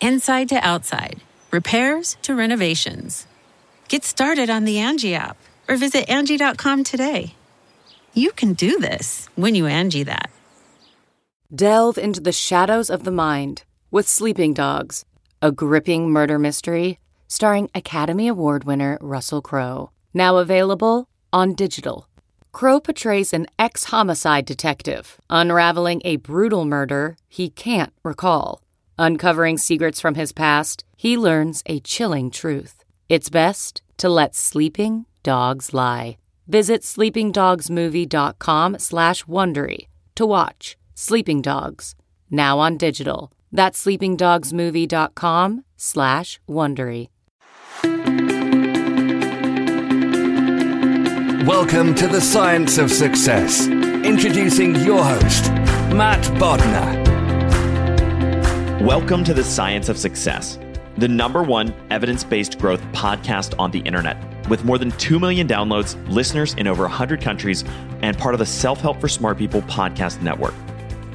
[0.00, 3.26] Inside to outside, repairs to renovations.
[3.88, 5.38] Get started on the Angie app
[5.68, 7.34] or visit Angie.com today.
[8.12, 10.30] You can do this when you Angie that.
[11.54, 15.06] Delve into the shadows of the mind with Sleeping Dogs,
[15.40, 19.90] a gripping murder mystery starring Academy Award winner Russell Crowe.
[20.12, 22.06] Now available on digital.
[22.52, 28.60] Crowe portrays an ex homicide detective unraveling a brutal murder he can't recall.
[28.98, 32.82] Uncovering secrets from his past, he learns a chilling truth.
[33.08, 36.16] It's best to let sleeping dogs lie.
[36.48, 41.94] Visit sleepingdogsmovie.com slash Wondery to watch Sleeping Dogs,
[42.30, 43.30] now on digital.
[43.52, 47.08] That's sleepingdogsmovie.com slash Wondery.
[51.46, 53.66] Welcome to the Science of Success.
[53.68, 55.50] Introducing your host,
[55.92, 57.05] Matt Bodnar.
[58.82, 60.58] Welcome to the Science of Success,
[60.98, 64.18] the number one evidence based growth podcast on the internet.
[64.50, 67.64] With more than 2 million downloads, listeners in over 100 countries,
[68.02, 70.52] and part of the Self Help for Smart People podcast network.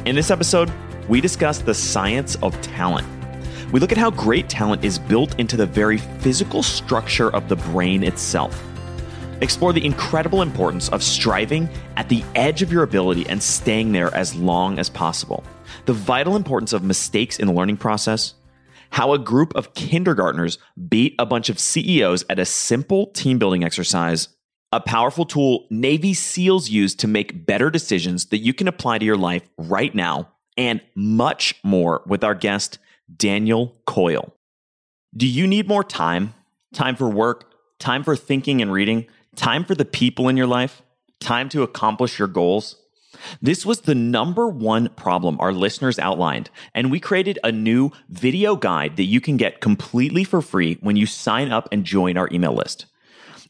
[0.05, 0.71] In this episode,
[1.07, 3.07] we discuss the science of talent.
[3.71, 7.57] We look at how great talent is built into the very physical structure of the
[7.57, 8.61] brain itself.
[9.41, 14.13] Explore the incredible importance of striving at the edge of your ability and staying there
[14.16, 15.44] as long as possible.
[15.86, 18.36] The vital importance of mistakes in the learning process.
[18.92, 20.58] How a group of kindergartners
[20.90, 24.28] beat a bunch of CEOs at a simple team building exercise.
[24.72, 29.06] A powerful tool Navy SEALs use to make better decisions that you can apply to
[29.06, 32.78] your life right now, and much more with our guest,
[33.16, 34.34] Daniel Coyle.
[35.16, 36.34] Do you need more time?
[36.74, 37.52] Time for work?
[37.80, 39.08] Time for thinking and reading?
[39.36, 40.81] Time for the people in your life?
[41.19, 42.81] Time to accomplish your goals?
[43.41, 48.55] This was the number one problem our listeners outlined, and we created a new video
[48.55, 52.29] guide that you can get completely for free when you sign up and join our
[52.31, 52.85] email list.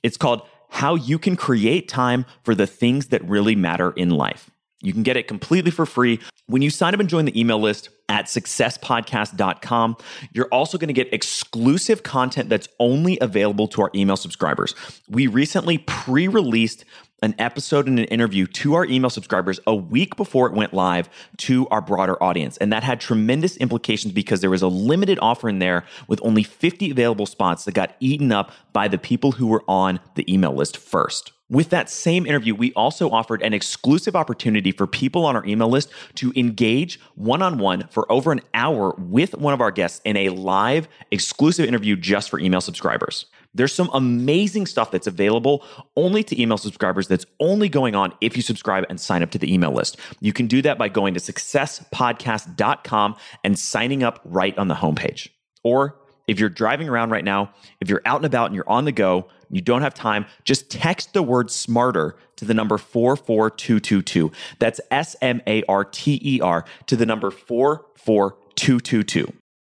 [0.04, 4.50] It's called How You Can Create Time for the Things That Really Matter in Life.
[4.82, 7.60] You can get it completely for free when you sign up and join the email
[7.60, 9.98] list at successpodcast.com.
[10.34, 14.76] You're also going to get exclusive content that's only available to our email subscribers.
[15.08, 16.84] We recently pre released
[17.22, 21.10] an episode and an interview to our email subscribers a week before it went live
[21.38, 22.58] to our broader audience.
[22.58, 26.44] And that had tremendous implications because there was a limited offer in there with only
[26.44, 30.54] 50 available spots that got eaten up by the people who were on the email
[30.54, 31.32] list first.
[31.52, 35.68] With that same interview, we also offered an exclusive opportunity for people on our email
[35.68, 40.00] list to engage one on one for over an hour with one of our guests
[40.06, 43.26] in a live exclusive interview just for email subscribers.
[43.54, 45.64] There's some amazing stuff that's available
[45.96, 49.38] only to email subscribers that's only going on if you subscribe and sign up to
[49.38, 49.98] the email list.
[50.20, 55.30] You can do that by going to successpodcast.com and signing up right on the homepage.
[55.64, 55.98] Or
[56.28, 57.52] if you're driving around right now,
[57.82, 60.72] if you're out and about and you're on the go, you don't have time, just
[60.72, 64.32] text the word smarter to the number 44222.
[64.60, 69.34] That's S M A R T E R to the number 44222.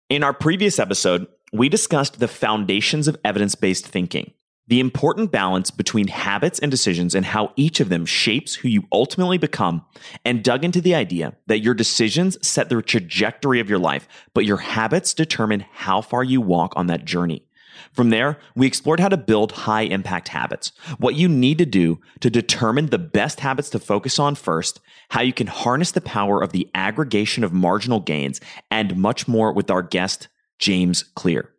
[0.09, 4.33] In our previous episode, we discussed the foundations of evidence based thinking,
[4.67, 8.83] the important balance between habits and decisions, and how each of them shapes who you
[8.91, 9.85] ultimately become,
[10.25, 14.45] and dug into the idea that your decisions set the trajectory of your life, but
[14.45, 17.45] your habits determine how far you walk on that journey.
[17.91, 21.99] From there, we explored how to build high impact habits, what you need to do
[22.21, 24.79] to determine the best habits to focus on first,
[25.09, 28.41] how you can harness the power of the aggregation of marginal gains,
[28.71, 30.29] and much more with our guest,
[30.63, 31.49] James Clear.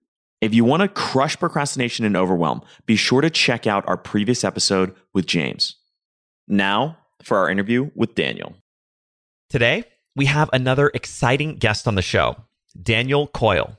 [0.41, 4.45] If you want to crush procrastination and overwhelm, be sure to check out our previous
[4.45, 5.77] episode with James.
[6.49, 8.55] Now, for our interview with Daniel.
[9.51, 9.85] Today,
[10.17, 12.37] we have another exciting guest on the show,
[12.83, 13.77] Daniel Coyle.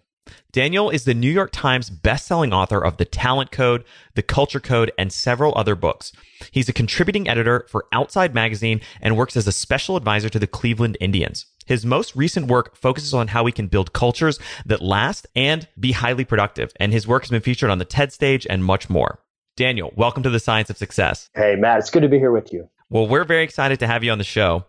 [0.52, 3.84] Daniel is the New York Times bestselling author of The Talent Code,
[4.14, 6.12] The Culture Code, and several other books.
[6.52, 10.48] He's a contributing editor for Outside Magazine and works as a special advisor to the
[10.48, 11.46] Cleveland Indians.
[11.66, 15.92] His most recent work focuses on how we can build cultures that last and be
[15.92, 19.20] highly productive, and his work has been featured on the TED stage and much more.
[19.58, 21.30] Daniel, welcome to the Science of Success.
[21.34, 22.70] Hey, Matt, it's good to be here with you.
[22.90, 24.66] Well, we're very excited to have you on the show.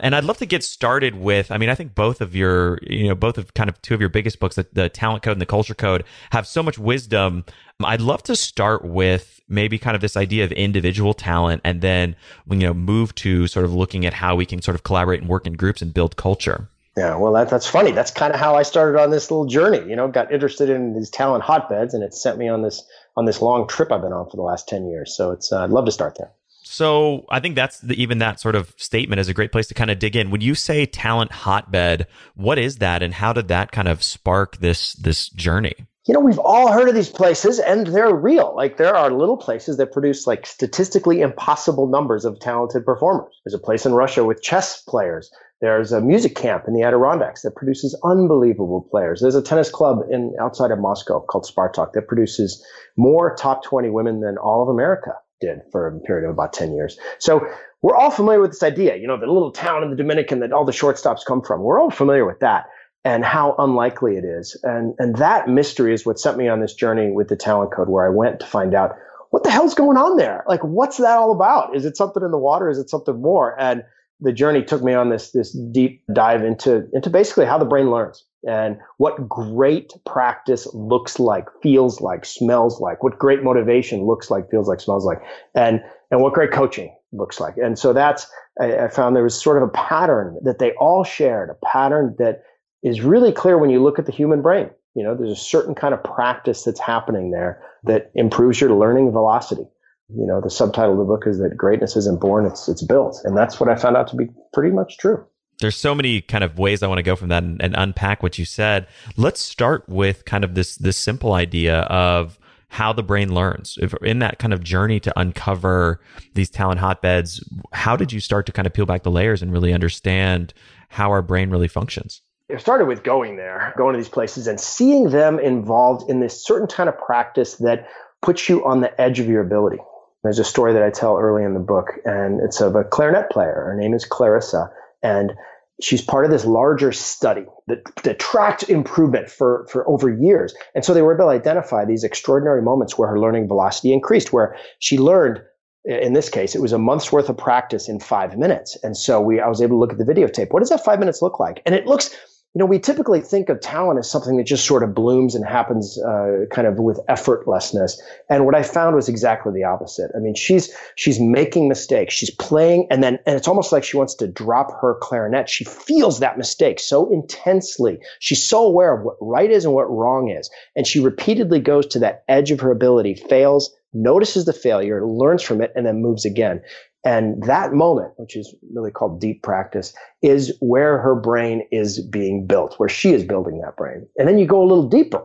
[0.00, 3.08] And I'd love to get started with, I mean, I think both of your, you
[3.08, 5.40] know, both of kind of two of your biggest books, the, the Talent Code and
[5.40, 7.44] the Culture Code, have so much wisdom.
[7.82, 12.14] I'd love to start with maybe kind of this idea of individual talent and then,
[12.48, 15.28] you know, move to sort of looking at how we can sort of collaborate and
[15.28, 16.68] work in groups and build culture.
[16.96, 17.92] Yeah, well, that, that's funny.
[17.92, 19.88] That's kind of how I started on this little journey.
[19.88, 22.84] You know, got interested in these talent hotbeds, and it sent me on this
[23.16, 25.16] on this long trip I've been on for the last ten years.
[25.16, 26.32] So it's uh, I'd love to start there.
[26.70, 29.74] So I think that's the, even that sort of statement is a great place to
[29.74, 30.30] kind of dig in.
[30.30, 34.58] When you say talent hotbed, what is that, and how did that kind of spark
[34.58, 35.74] this this journey?
[36.06, 38.54] You know, we've all heard of these places, and they're real.
[38.54, 43.34] Like there are little places that produce like statistically impossible numbers of talented performers.
[43.46, 45.30] There's a place in Russia with chess players.
[45.62, 49.22] There's a music camp in the Adirondacks that produces unbelievable players.
[49.22, 52.62] There's a tennis club in outside of Moscow called Spartak that produces
[52.98, 56.74] more top 20 women than all of America did for a period of about 10
[56.74, 56.98] years.
[57.18, 57.46] So
[57.82, 60.52] we're all familiar with this idea, you know, the little town in the Dominican that
[60.52, 61.62] all the shortstops come from.
[61.62, 62.66] We're all familiar with that
[63.04, 64.58] and how unlikely it is.
[64.64, 67.88] And, and that mystery is what sent me on this journey with the talent code
[67.88, 68.96] where I went to find out
[69.30, 70.44] what the hell's going on there?
[70.48, 71.76] Like, what's that all about?
[71.76, 72.68] Is it something in the water?
[72.70, 73.58] Is it something more?
[73.60, 73.84] And
[74.20, 77.90] the journey took me on this, this deep dive into, into basically how the brain
[77.90, 84.30] learns and what great practice looks like, feels like, smells like, what great motivation looks
[84.30, 85.20] like, feels like, smells like,
[85.54, 85.80] and
[86.10, 87.56] and what great coaching looks like.
[87.56, 88.30] And so that's
[88.60, 92.14] I, I found there was sort of a pattern that they all shared, a pattern
[92.18, 92.42] that
[92.82, 94.70] is really clear when you look at the human brain.
[94.94, 99.12] You know, there's a certain kind of practice that's happening there that improves your learning
[99.12, 99.66] velocity.
[100.10, 103.20] You know, the subtitle of the book is that greatness isn't born, it's it's built.
[103.24, 105.26] And that's what I found out to be pretty much true
[105.60, 108.22] there's so many kind of ways I want to go from that and, and, unpack
[108.22, 108.86] what you said.
[109.16, 112.38] Let's start with kind of this this simple idea of
[112.68, 113.78] how the brain learns.
[113.80, 116.00] If in that kind of journey to uncover
[116.34, 119.52] these talent hotbeds, how did you start to kind of peel back the layers and
[119.52, 120.52] really understand
[120.88, 122.20] how our brain really functions?
[122.48, 126.42] It started with going there, going to these places and seeing them involved in this
[126.42, 127.88] certain kind of practice that
[128.22, 129.78] puts you on the edge of your ability.
[130.22, 133.30] There's a story that I tell early in the book, and it's of a clarinet
[133.30, 133.64] player.
[133.66, 134.70] Her name is Clarissa
[135.02, 135.32] and
[135.80, 140.54] she's part of this larger study that, that tracked improvement for, for over years.
[140.74, 144.32] And so they were able to identify these extraordinary moments where her learning velocity increased,
[144.32, 145.40] where she learned
[145.84, 148.76] in this case, it was a month's worth of practice in five minutes.
[148.82, 150.52] And so we, I was able to look at the videotape.
[150.52, 151.62] What does that five minutes look like?
[151.64, 152.14] And it looks
[152.54, 155.44] you know, we typically think of talent as something that just sort of blooms and
[155.44, 157.98] happens uh, kind of with effortlessness.
[158.30, 160.10] And what I found was exactly the opposite.
[160.16, 162.14] I mean, she's she's making mistakes.
[162.14, 165.50] She's playing, and then and it's almost like she wants to drop her clarinet.
[165.50, 167.98] She feels that mistake so intensely.
[168.18, 171.86] She's so aware of what right is and what wrong is, and she repeatedly goes
[171.88, 176.00] to that edge of her ability, fails, notices the failure, learns from it, and then
[176.00, 176.62] moves again.
[177.04, 182.46] And that moment, which is really called deep practice, is where her brain is being
[182.46, 184.06] built, where she is building that brain.
[184.18, 185.24] And then you go a little deeper.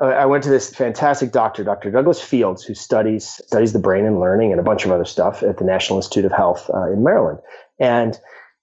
[0.00, 1.90] Uh, I went to this fantastic doctor, Dr.
[1.90, 5.42] Douglas Fields, who studies studies the brain and learning and a bunch of other stuff
[5.42, 7.38] at the National Institute of Health uh, in Maryland.
[7.78, 8.18] And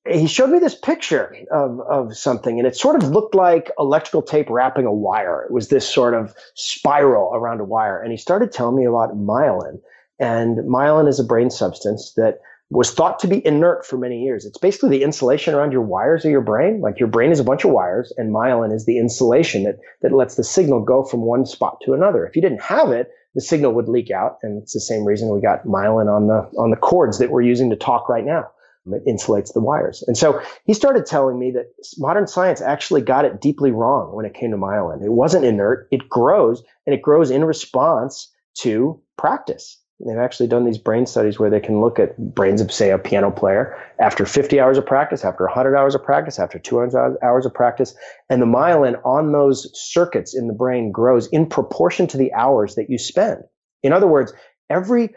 [0.08, 4.22] he showed me this picture of, of something, and it sort of looked like electrical
[4.22, 5.44] tape wrapping a wire.
[5.44, 8.02] It was this sort of spiral around a wire.
[8.02, 9.80] And he started telling me about myelin.
[10.20, 12.40] And myelin is a brain substance that
[12.72, 14.46] was thought to be inert for many years.
[14.46, 16.82] It's basically the insulation around your wires of your brain.
[16.82, 20.12] Like your brain is a bunch of wires, and myelin is the insulation that, that
[20.12, 22.26] lets the signal go from one spot to another.
[22.26, 25.34] If you didn't have it, the signal would leak out, and it's the same reason
[25.34, 28.50] we got myelin on the on the cords that we're using to talk right now.
[28.92, 30.04] It insulates the wires.
[30.08, 31.66] And so he started telling me that
[32.00, 35.04] modern science actually got it deeply wrong when it came to myelin.
[35.04, 35.88] It wasn't inert.
[35.92, 39.80] It grows, and it grows in response to practice.
[40.06, 42.98] They've actually done these brain studies where they can look at brains of, say, a
[42.98, 47.46] piano player after 50 hours of practice, after 100 hours of practice, after 200 hours
[47.46, 47.94] of practice.
[48.30, 52.76] And the myelin on those circuits in the brain grows in proportion to the hours
[52.76, 53.44] that you spend.
[53.84, 54.32] In other words,
[54.70, 55.16] every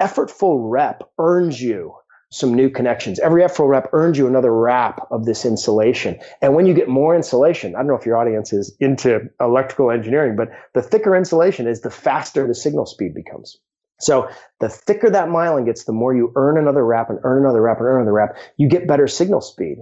[0.00, 1.94] effortful rep earns you
[2.30, 3.18] some new connections.
[3.18, 6.18] Every effortful rep earns you another wrap of this insulation.
[6.40, 9.90] And when you get more insulation, I don't know if your audience is into electrical
[9.90, 13.58] engineering, but the thicker insulation is the faster the signal speed becomes.
[14.00, 14.28] So
[14.60, 17.78] the thicker that myelin gets, the more you earn another wrap and earn another wrap
[17.78, 19.78] and earn another wrap, you get better signal speed,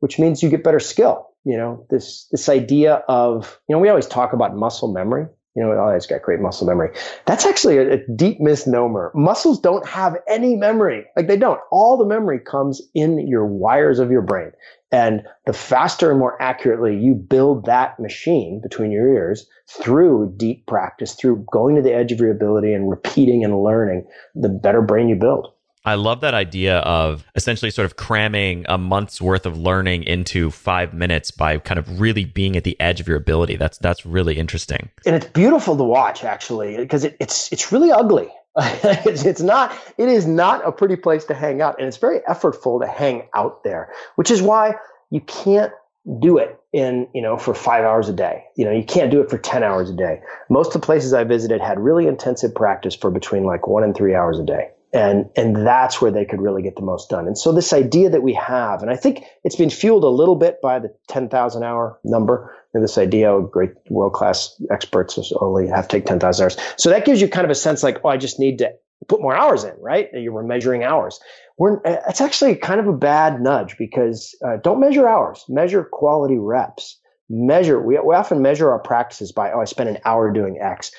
[0.00, 1.28] which means you get better skill.
[1.44, 5.26] You know, this this idea of you know we always talk about muscle memory.
[5.60, 6.96] You know, oh, it's got great muscle memory.
[7.26, 9.12] That's actually a, a deep misnomer.
[9.14, 11.04] Muscles don't have any memory.
[11.16, 11.60] Like they don't.
[11.70, 14.52] All the memory comes in your wires of your brain.
[14.90, 20.66] And the faster and more accurately you build that machine between your ears through deep
[20.66, 24.80] practice, through going to the edge of your ability and repeating and learning, the better
[24.80, 25.52] brain you build.
[25.84, 30.50] I love that idea of essentially sort of cramming a month's worth of learning into
[30.50, 33.56] five minutes by kind of really being at the edge of your ability.
[33.56, 34.90] That's that's really interesting.
[35.06, 38.28] And it's beautiful to watch actually, because it, it's it's really ugly.
[38.56, 42.18] it's, it's not it is not a pretty place to hang out and it's very
[42.28, 44.74] effortful to hang out there which is why
[45.10, 45.72] you can't
[46.20, 49.20] do it in you know for five hours a day you know you can't do
[49.20, 52.52] it for 10 hours a day most of the places i visited had really intensive
[52.52, 56.24] practice for between like one and three hours a day and and that's where they
[56.24, 57.26] could really get the most done.
[57.26, 60.36] And so this idea that we have and i think it's been fueled a little
[60.36, 62.54] bit by the 10,000 hour number.
[62.72, 66.56] And this idea of great world class experts only have to take 10,000 hours.
[66.76, 68.72] So that gives you kind of a sense like oh i just need to
[69.08, 70.08] put more hours in right?
[70.12, 71.20] You were measuring hours.
[71.56, 75.44] We're it's actually kind of a bad nudge because uh, don't measure hours.
[75.48, 76.98] Measure quality reps.
[77.28, 80.90] Measure we, we often measure our practices by oh i spent an hour doing x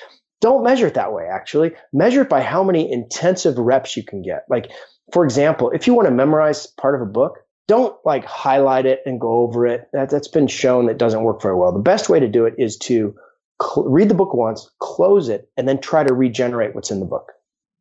[0.42, 1.72] don't measure it that way, actually.
[1.92, 4.44] Measure it by how many intensive reps you can get.
[4.50, 4.70] Like,
[5.12, 9.00] for example, if you want to memorize part of a book, don't like highlight it
[9.06, 9.88] and go over it.
[9.92, 11.72] That, that's been shown that doesn't work very well.
[11.72, 13.14] The best way to do it is to
[13.62, 17.06] cl- read the book once, close it, and then try to regenerate what's in the
[17.06, 17.32] book.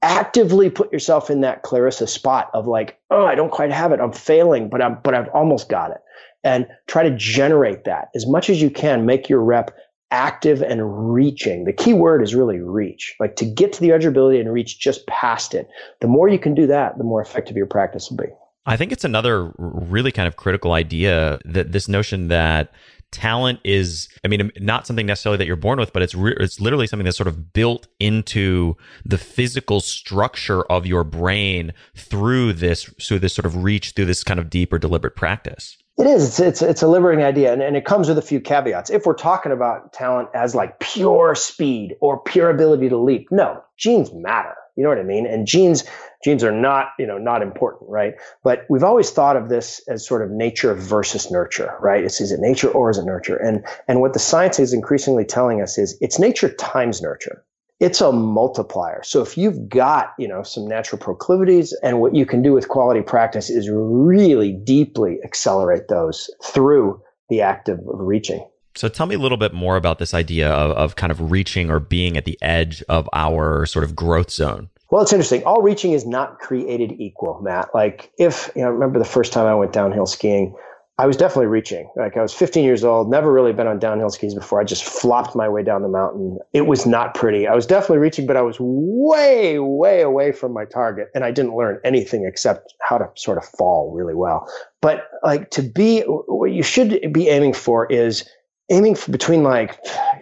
[0.04, 4.00] Actively put yourself in that Clarissa spot of like, oh, I don't quite have it.
[4.00, 6.02] I'm failing, but I'm, but I've almost got it.
[6.44, 9.06] And try to generate that as much as you can.
[9.06, 9.76] Make your rep
[10.12, 11.64] active and reaching.
[11.64, 13.16] The key word is really reach.
[13.20, 15.70] Like to get to the edge ability and reach just past it.
[16.02, 18.32] The more you can do that, the more effective your practice will be.
[18.66, 22.72] I think it's another really kind of critical idea that this notion that
[23.12, 26.62] talent is i mean not something necessarily that you're born with but it's re- it's
[26.62, 32.86] literally something that's sort of built into the physical structure of your brain through this
[33.02, 36.28] through this sort of reach through this kind of deep or deliberate practice it is.
[36.28, 37.54] It's, it's, it's a liberating idea.
[37.54, 38.90] And, and it comes with a few caveats.
[38.90, 43.62] If we're talking about talent as like pure speed or pure ability to leap, no,
[43.78, 44.56] genes matter.
[44.78, 45.28] You know what I mean?
[45.28, 45.84] And genes,
[46.24, 48.14] genes are not, you know, not important, right?
[48.44, 52.04] But we've always thought of this as sort of nature versus nurture, right?
[52.04, 53.36] It's, is it nature or is it nurture?
[53.36, 57.44] And, and what the science is increasingly telling us is it's nature times nurture
[57.82, 59.02] it's a multiplier.
[59.04, 62.70] So if you've got, you know, some natural proclivities and what you can do with
[62.70, 68.48] quality practice is really deeply accelerate those through the act of reaching.
[68.76, 71.72] So tell me a little bit more about this idea of, of kind of reaching
[71.72, 74.70] or being at the edge of our sort of growth zone.
[74.92, 75.44] Well, it's interesting.
[75.44, 77.70] All reaching is not created equal, Matt.
[77.74, 80.56] Like if, you know, remember the first time I went downhill skiing,
[81.02, 81.90] I was definitely reaching.
[81.96, 84.62] Like I was 15 years old, never really been on downhill skis before.
[84.62, 86.38] I just flopped my way down the mountain.
[86.54, 87.48] It was not pretty.
[87.48, 91.10] I was definitely reaching, but I was way, way away from my target.
[91.16, 94.48] And I didn't learn anything except how to sort of fall really well.
[94.80, 98.30] But like to be, what you should be aiming for is
[98.72, 99.78] aiming between like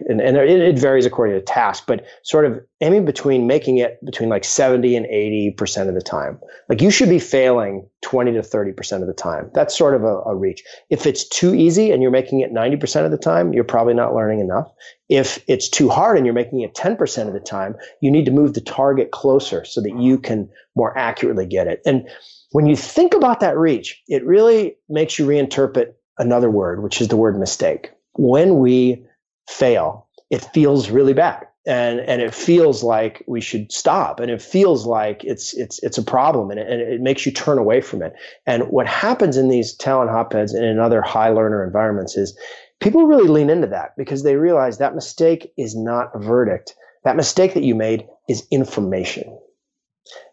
[0.10, 4.04] and, and it, it, varies according to task but sort of aiming between making it
[4.04, 6.40] between like 70 and 80 percent of the time.
[6.68, 9.52] Like you should be failing 20 to 30 percent of the time.
[9.54, 10.64] That's sort of a, a, reach.
[10.90, 13.94] If it's too easy and you're making it 90 percent of the time you're probably
[13.94, 14.72] not learning enough.
[15.10, 18.26] If it's too hard and you're making it 10 percent of the time you need
[18.26, 21.82] to move the target closer so that you can more accurately get it.
[21.86, 22.10] And
[22.52, 27.08] when you think about that reach it really makes you reinterpret another word which is
[27.08, 29.06] the word mistake when we
[29.48, 31.46] fail, it feels really bad.
[31.66, 34.20] And, and it feels like we should stop.
[34.20, 37.32] And it feels like it's it's it's a problem and it, and it makes you
[37.32, 38.14] turn away from it.
[38.46, 42.38] And what happens in these talent hotbeds and in other high learner environments is
[42.80, 46.76] people really lean into that because they realize that mistake is not a verdict.
[47.04, 49.38] That mistake that you made is information.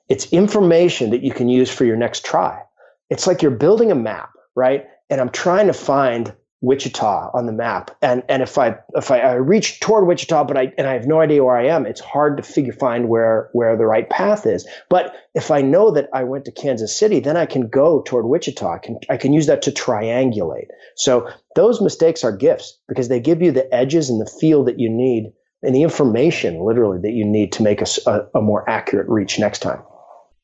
[0.09, 2.63] It's information that you can use for your next try.
[3.11, 4.87] It's like you're building a map right?
[5.09, 7.97] And i'm trying to find Wichita on the map.
[8.01, 11.07] And and if I if I, I, reach toward Wichita, but I and I have
[11.07, 14.47] no idea where I am, it's hard to figure find where where the right path
[14.47, 14.67] is.
[14.89, 18.25] But if I know that I went to Kansas City, then I can go toward
[18.25, 18.73] Wichita.
[18.73, 20.69] I can I can use that to triangulate.
[20.97, 24.81] So those mistakes are gifts because they give you the edges and the feel that
[24.81, 25.33] you need
[25.63, 29.39] and the information literally that you need to make a, a, a more accurate reach
[29.39, 29.83] next time.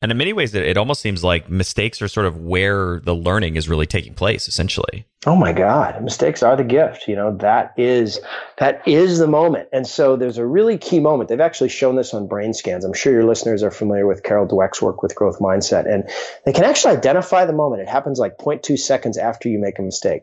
[0.02, 3.54] And in many ways, it almost seems like mistakes are sort of where the learning
[3.54, 5.06] is really taking place, essentially.
[5.24, 7.06] Oh my God, mistakes are the gift.
[7.06, 8.18] You know, that is
[8.58, 9.68] that is the moment.
[9.72, 11.28] And so there's a really key moment.
[11.28, 12.84] They've actually shown this on brain scans.
[12.84, 15.88] I'm sure your listeners are familiar with Carol Dweck's work with growth mindset.
[15.88, 16.10] And
[16.44, 17.82] they can actually identify the moment.
[17.82, 20.22] It happens like 0.2 seconds after you make a mistake.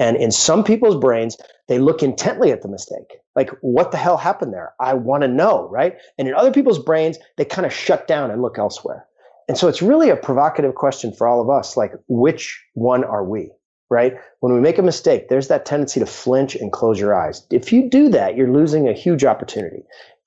[0.00, 1.36] And in some people's brains,
[1.68, 3.18] they look intently at the mistake.
[3.36, 4.72] Like, what the hell happened there?
[4.80, 5.94] I want to know, right?
[6.18, 9.06] And in other people's brains, they kind of shut down and look elsewhere.
[9.50, 13.24] And so it's really a provocative question for all of us like, which one are
[13.24, 13.50] we?
[13.90, 14.14] Right?
[14.38, 17.44] When we make a mistake, there's that tendency to flinch and close your eyes.
[17.50, 19.82] If you do that, you're losing a huge opportunity.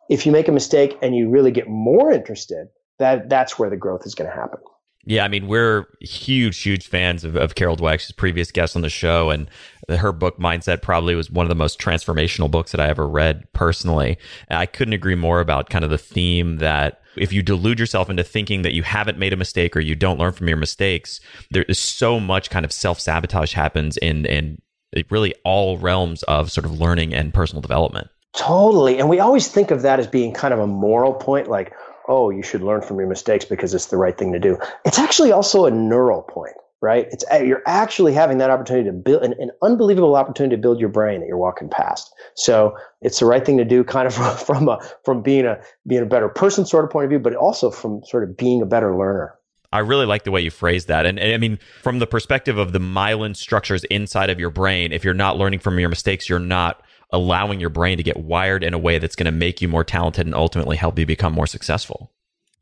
[0.09, 2.67] If you make a mistake and you really get more interested,
[2.99, 4.59] that that's where the growth is going to happen.
[5.05, 7.99] Yeah, I mean, we're huge, huge fans of, of Carol Dweck.
[7.99, 9.49] She's previous guest on the show, and
[9.89, 13.45] her book Mindset probably was one of the most transformational books that I ever read
[13.51, 14.17] personally.
[14.47, 18.09] And I couldn't agree more about kind of the theme that if you delude yourself
[18.09, 21.19] into thinking that you haven't made a mistake or you don't learn from your mistakes,
[21.51, 24.61] there is so much kind of self sabotage happens in in
[25.09, 28.07] really all realms of sort of learning and personal development.
[28.35, 31.73] Totally, and we always think of that as being kind of a moral point, like
[32.07, 34.57] oh, you should learn from your mistakes because it's the right thing to do.
[34.85, 37.07] It's actually also a neural point, right?
[37.11, 40.79] It's uh, you're actually having that opportunity to build an, an unbelievable opportunity to build
[40.79, 42.13] your brain that you're walking past.
[42.35, 45.59] So it's the right thing to do, kind of from, from a from being a
[45.87, 48.61] being a better person sort of point of view, but also from sort of being
[48.61, 49.35] a better learner.
[49.71, 51.07] I really like the way you phrase that.
[51.07, 54.91] And, and, I mean, from the perspective of the myelin structures inside of your brain,
[54.91, 56.83] if you're not learning from your mistakes, you're not
[57.13, 59.83] allowing your brain to get wired in a way that's going to make you more
[59.83, 62.11] talented and ultimately help you become more successful.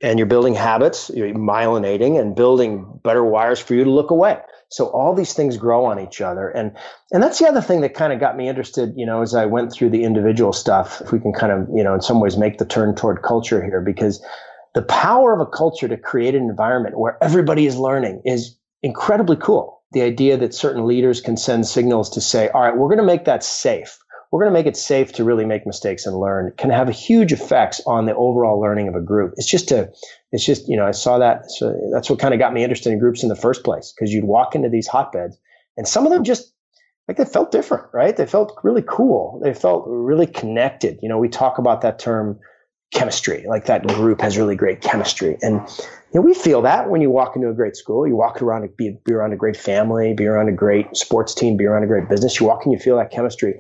[0.04, 4.40] And you're building habits, you're myelinating and building better wires for you to look away.
[4.70, 6.50] So all these things grow on each other.
[6.50, 6.76] And
[7.12, 9.46] and that's the other thing that kind of got me interested, you know, as I
[9.46, 12.38] went through the individual stuff, if we can kind of, you know, in some ways
[12.38, 14.24] make the turn toward culture here, because
[14.74, 19.36] the power of a culture to create an environment where everybody is learning is incredibly
[19.36, 19.84] cool.
[19.92, 23.04] The idea that certain leaders can send signals to say, all right, we're going to
[23.04, 24.00] make that safe
[24.32, 27.34] we're going to make it safe to really make mistakes and learn can have huge
[27.34, 29.34] effects on the overall learning of a group.
[29.36, 29.92] It's just a,
[30.32, 31.52] it's just, you know, I saw that.
[31.52, 34.14] So that's what kind of got me interested in groups in the first place because
[34.14, 35.38] you'd walk into these hotbeds
[35.78, 36.54] and some of them just
[37.08, 38.16] like they felt different, right?
[38.16, 39.42] They felt really cool.
[39.44, 41.00] They felt really connected.
[41.02, 42.40] You know, we talk about that term
[42.94, 45.38] chemistry, like that group has really great chemistry.
[45.42, 45.56] And
[46.14, 48.70] you know, we feel that when you walk into a great school, you walk around,
[48.78, 51.88] be, be around a great family, be around a great sports team, be around a
[51.88, 52.40] great business.
[52.40, 53.60] You walk and you feel that chemistry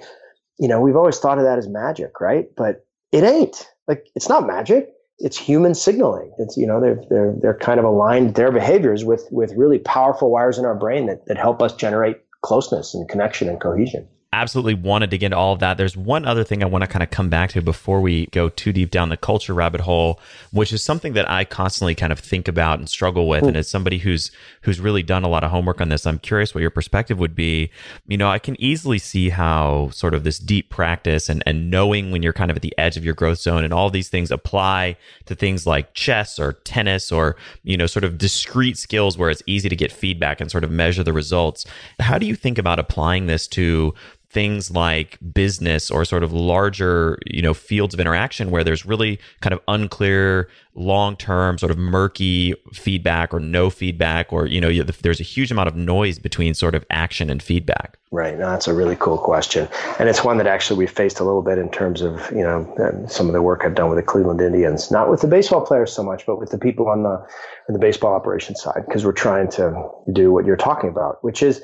[0.60, 2.48] you know, we've always thought of that as magic, right?
[2.56, 3.68] But it ain't.
[3.88, 4.90] Like it's not magic.
[5.20, 6.32] It's human signaling.
[6.38, 10.32] It's you know they're they're they're kind of aligned their behaviors with with really powerful
[10.32, 14.74] wires in our brain that that help us generate closeness and connection and cohesion absolutely
[14.74, 15.78] wanted to get into all of that.
[15.78, 18.48] There's one other thing I want to kind of come back to before we go
[18.48, 22.20] too deep down the culture rabbit hole, which is something that I constantly kind of
[22.20, 23.44] think about and struggle with.
[23.44, 26.56] And as somebody who's who's really done a lot of homework on this, I'm curious
[26.56, 27.72] what your perspective would be.
[28.08, 32.12] You know, I can easily see how sort of this deep practice and, and knowing
[32.12, 34.32] when you're kind of at the edge of your growth zone and all these things
[34.32, 39.30] apply to things like chess or tennis or, you know, sort of discrete skills where
[39.30, 41.66] it's easy to get feedback and sort of measure the results.
[42.00, 43.94] How do you think about applying this to
[44.32, 49.20] things like business or sort of larger, you know, fields of interaction where there's really
[49.42, 55.20] kind of unclear, long-term, sort of murky feedback or no feedback, or you know, there's
[55.20, 57.98] a huge amount of noise between sort of action and feedback.
[58.10, 58.38] Right.
[58.38, 59.68] No, that's a really cool question,
[60.00, 62.74] and it's one that actually we faced a little bit in terms of you know
[62.80, 65.66] um, some of the work I've done with the Cleveland Indians, not with the baseball
[65.66, 69.06] players so much, but with the people on the on the baseball operations side, because
[69.06, 71.62] we're trying to do what you're talking about, which is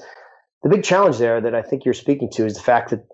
[0.63, 3.05] the big challenge there that I think you're speaking to is the fact that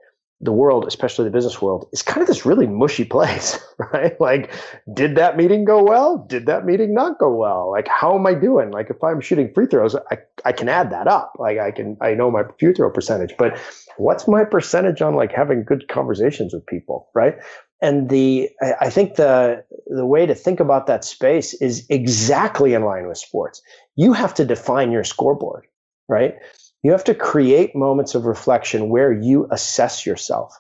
[0.44, 3.60] the world, especially the business world, is kind of this really mushy place,
[3.94, 4.20] right?
[4.20, 4.52] Like,
[4.94, 6.26] did that meeting go well?
[6.28, 7.72] Did that meeting not go well?
[7.72, 8.72] Like, how am I doing?
[8.72, 11.34] Like, if I'm shooting free throws, I, I can add that up.
[11.40, 13.58] Like, I can, I know my free throw percentage, but
[13.98, 17.36] what's my percentage on like having good conversations with people, right?
[17.82, 22.84] And the, I think the, the way to think about that space is exactly in
[22.84, 23.62] line with sports.
[23.96, 25.68] You have to define your scoreboard,
[26.08, 26.36] right?
[26.84, 30.54] You have to create moments of reflection where you assess yourself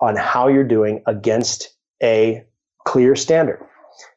[0.00, 2.44] on how you're doing against a
[2.84, 3.62] clear standard.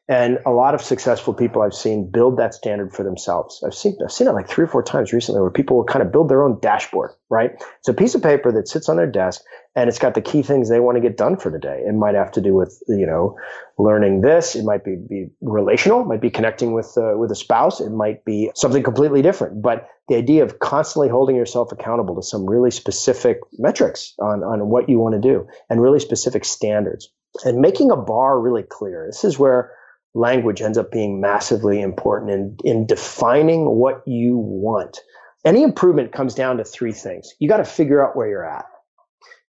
[0.08, 3.62] And a lot of successful people I've seen build that standard for themselves.
[3.64, 6.02] I've seen I've seen it like three or four times recently where people will kind
[6.02, 7.52] of build their own dashboard, right?
[7.78, 9.42] It's a piece of paper that sits on their desk
[9.76, 11.84] and it's got the key things they want to get done for the day.
[11.86, 13.38] It might have to do with you know
[13.78, 14.56] learning this.
[14.56, 16.00] It might be, be relational.
[16.02, 17.80] It might be connecting with uh, with a spouse.
[17.80, 19.62] It might be something completely different.
[19.62, 24.70] But the idea of constantly holding yourself accountable to some really specific metrics on on
[24.70, 27.12] what you want to do and really specific standards
[27.44, 29.06] and making a bar really clear.
[29.06, 29.72] This is where
[30.14, 34.98] language ends up being massively important in, in defining what you want.
[35.44, 37.32] Any improvement comes down to three things.
[37.38, 38.66] You got to figure out where you're at.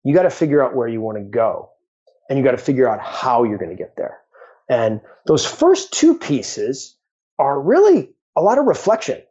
[0.03, 1.69] You got to figure out where you want to go.
[2.29, 4.19] And you got to figure out how you're going to get there.
[4.69, 6.95] And those first two pieces
[7.37, 9.21] are really a lot of reflection.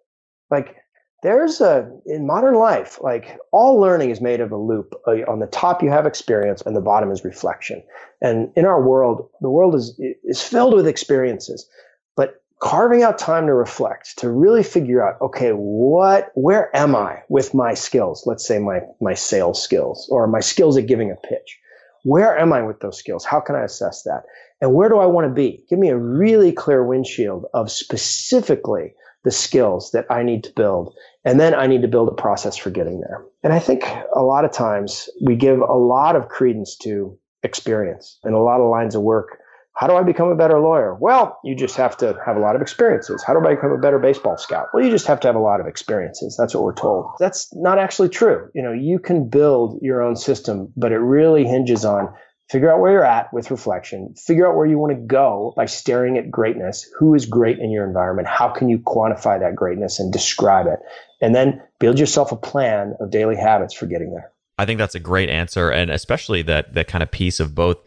[0.51, 0.77] Like
[1.23, 5.39] there's a in modern life like all learning is made of a loop uh, on
[5.41, 7.83] the top you have experience and the bottom is reflection.
[8.23, 11.69] And in our world the world is is filled with experiences
[12.17, 17.23] but carving out time to reflect to really figure out okay what where am i
[17.29, 18.25] with my skills?
[18.27, 21.59] Let's say my my sales skills or my skills at giving a pitch.
[22.03, 23.25] Where am i with those skills?
[23.25, 24.23] How can i assess that?
[24.63, 25.65] And where do i want to be?
[25.69, 30.95] Give me a really clear windshield of specifically the skills that I need to build.
[31.25, 33.25] And then I need to build a process for getting there.
[33.43, 38.19] And I think a lot of times we give a lot of credence to experience
[38.25, 39.39] in a lot of lines of work.
[39.75, 40.95] How do I become a better lawyer?
[41.01, 43.23] Well, you just have to have a lot of experiences.
[43.27, 44.67] How do I become a better baseball scout?
[44.75, 46.37] Well, you just have to have a lot of experiences.
[46.39, 47.07] That's what we're told.
[47.19, 48.51] That's not actually true.
[48.55, 52.13] You know, you can build your own system, but it really hinges on
[52.51, 54.15] figure out where you're at with reflection.
[54.15, 56.89] Figure out where you want to go by staring at greatness.
[56.99, 58.27] Who is great in your environment?
[58.27, 60.81] How can you quantify that greatness and describe it?
[61.21, 64.33] And then build yourself a plan of daily habits for getting there.
[64.59, 67.79] I think that's a great answer and especially that that kind of piece of both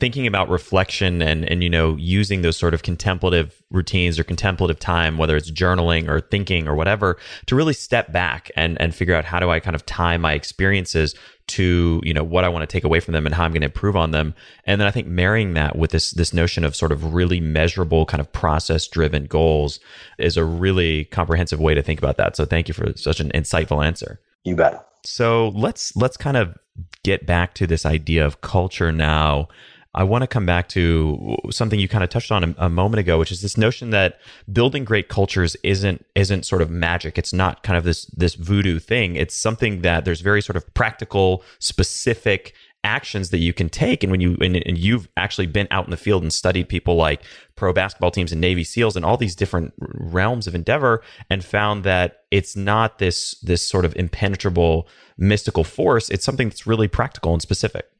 [0.00, 4.78] thinking about reflection and and you know using those sort of contemplative routines or contemplative
[4.78, 9.14] time whether it's journaling or thinking or whatever to really step back and and figure
[9.14, 11.14] out how do I kind of tie my experiences
[11.48, 13.60] to you know what I want to take away from them and how I'm going
[13.62, 14.34] to improve on them.
[14.64, 18.06] And then I think marrying that with this this notion of sort of really measurable
[18.06, 19.80] kind of process driven goals
[20.18, 22.36] is a really comprehensive way to think about that.
[22.36, 24.20] So thank you for such an insightful answer.
[24.44, 24.86] You bet.
[25.04, 26.56] So let's let's kind of
[27.02, 29.48] get back to this idea of culture now
[29.94, 33.00] I want to come back to something you kind of touched on a, a, moment
[33.00, 34.18] ago, which is this notion that
[34.50, 37.18] building great cultures isn't isn't sort of magic.
[37.18, 39.16] It's not kind of this this voodoo thing.
[39.16, 44.02] It's something that there's very sort of practical, specific actions that you can take.
[44.02, 46.96] And when you and, and you've actually been out in the field and studied people
[46.96, 47.22] like
[47.54, 51.84] pro basketball teams and Navy SEALs and all these different realms of endeavor, and found
[51.84, 56.08] that it's not this this sort of impenetrable mystical force.
[56.08, 57.91] It's something that's really practical and specific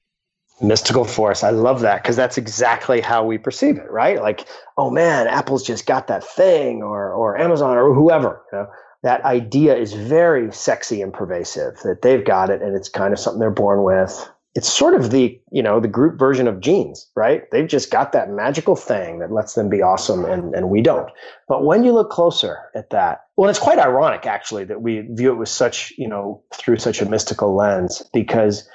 [0.63, 1.43] mystical force.
[1.43, 4.21] I love that because that's exactly how we perceive it, right?
[4.21, 4.47] Like,
[4.79, 8.43] oh man, Apple's just got that thing, or or Amazon, or whoever.
[8.53, 8.67] You know,
[9.03, 11.79] that idea is very sexy and pervasive.
[11.83, 14.29] That they've got it, and it's kind of something they're born with.
[14.55, 17.51] It's sort of the you know the group version of genes, right?
[17.51, 21.11] They've just got that magical thing that lets them be awesome, and and we don't.
[21.49, 25.33] But when you look closer at that, well, it's quite ironic actually that we view
[25.33, 28.69] it with such you know through such a mystical lens because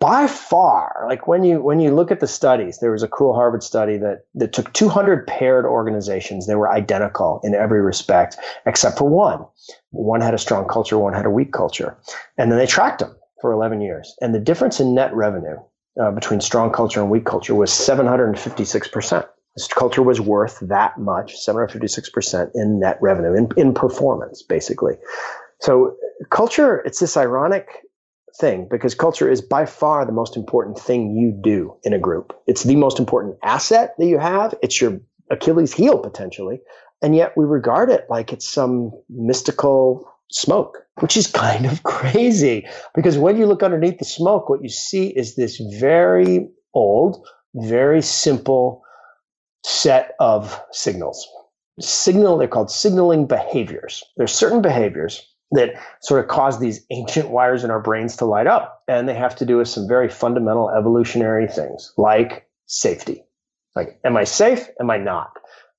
[0.00, 3.34] by far like when you when you look at the studies there was a cool
[3.34, 6.46] harvard study that that took 200 paired organizations.
[6.46, 9.44] They were identical in every respect except for one.
[9.90, 11.96] One had a strong culture one had a weak culture.
[12.36, 14.14] And then they tracked them for 11 years.
[14.20, 15.56] And the difference in net revenue
[16.00, 21.34] uh, between strong culture and weak culture was 756% this culture was worth that much
[21.44, 24.94] 756% in net revenue in, in performance basically.
[25.60, 25.96] So
[26.30, 27.68] culture it's this ironic
[28.38, 32.32] thing because culture is by far the most important thing you do in a group.
[32.46, 34.54] It's the most important asset that you have.
[34.62, 36.60] It's your Achilles heel potentially.
[37.02, 42.66] And yet we regard it like it's some mystical smoke, which is kind of crazy
[42.94, 48.02] because when you look underneath the smoke, what you see is this very old, very
[48.02, 48.82] simple
[49.64, 51.26] set of signals.
[51.80, 54.02] Signal, they're called signaling behaviors.
[54.16, 58.46] There's certain behaviors that sort of cause these ancient wires in our brains to light
[58.46, 58.82] up.
[58.86, 63.24] And they have to do with some very fundamental evolutionary things like safety.
[63.74, 64.68] Like, am I safe?
[64.80, 65.32] Am I not?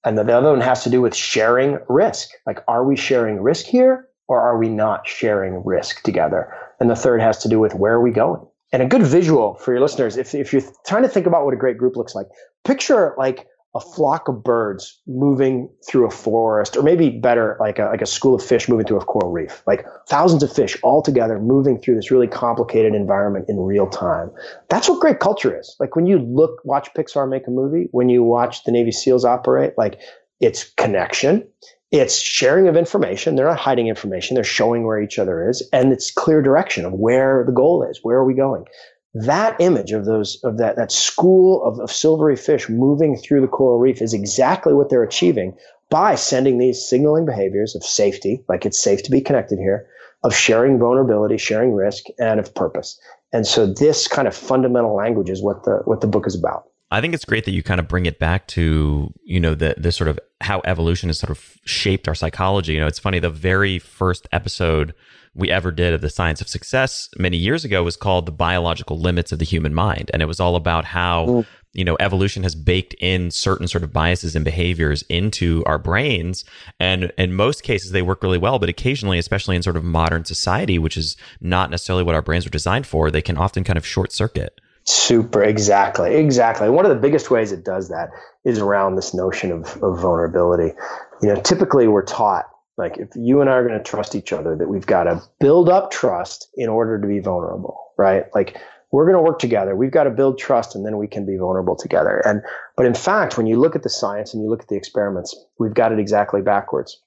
[0.06, 2.30] And the other one has to do with sharing risk.
[2.46, 6.54] Like, are we sharing risk here or are we not sharing risk together?
[6.80, 8.46] And the third has to do with where are we going?
[8.72, 11.54] And a good visual for your listeners, if, if you're trying to think about what
[11.54, 12.28] a great group looks like,
[12.64, 17.86] picture like a flock of birds moving through a forest, or maybe better, like a,
[17.86, 21.04] like a school of fish moving through a coral reef, like thousands of fish all
[21.04, 24.32] together moving through this really complicated environment in real time.
[24.70, 25.76] That's what great culture is.
[25.80, 29.24] Like when you look, watch Pixar make a movie, when you watch the Navy SEALs
[29.24, 30.00] operate, like
[30.40, 31.48] it's connection,
[31.92, 33.36] it's sharing of information.
[33.36, 34.36] They're not hiding information.
[34.36, 38.00] They're showing where each other is, and it's clear direction of where the goal is.
[38.02, 38.66] Where are we going?
[39.14, 43.48] That image of those of that that school of, of silvery fish moving through the
[43.48, 45.56] coral reef is exactly what they're achieving
[45.90, 49.88] by sending these signaling behaviors of safety, like it's safe to be connected here,
[50.24, 53.00] of sharing vulnerability, sharing risk, and of purpose.
[53.34, 56.66] And so this kind of fundamental language is what the what the book is about.
[56.92, 59.76] I think it's great that you kind of bring it back to, you know, the
[59.78, 62.74] the sort of how evolution has sort of shaped our psychology.
[62.74, 64.94] You know, it's funny, the very first episode
[65.36, 69.00] we ever did of the science of success many years ago was called the biological
[69.00, 70.10] limits of the human mind.
[70.14, 71.46] And it was all about how, mm.
[71.74, 76.46] you know, evolution has baked in certain sort of biases and behaviors into our brains.
[76.80, 78.60] And in most cases, they work really well.
[78.60, 82.46] But occasionally, especially in sort of modern society, which is not necessarily what our brains
[82.46, 84.60] were designed for, they can often kind of short circuit.
[84.86, 86.70] Super, exactly, exactly.
[86.70, 88.10] One of the biggest ways it does that
[88.44, 90.74] is around this notion of, of vulnerability.
[91.22, 92.46] You know, typically we're taught
[92.80, 95.22] like if you and I are going to trust each other, that we've got to
[95.40, 98.24] build up trust in order to be vulnerable, right?
[98.34, 98.58] Like
[98.92, 99.76] we're going to work together.
[99.76, 102.22] We've got to build trust and then we can be vulnerable together.
[102.26, 102.42] And,
[102.78, 105.36] but in fact, when you look at the science and you look at the experiments,
[105.60, 107.00] we've got it exactly backwards.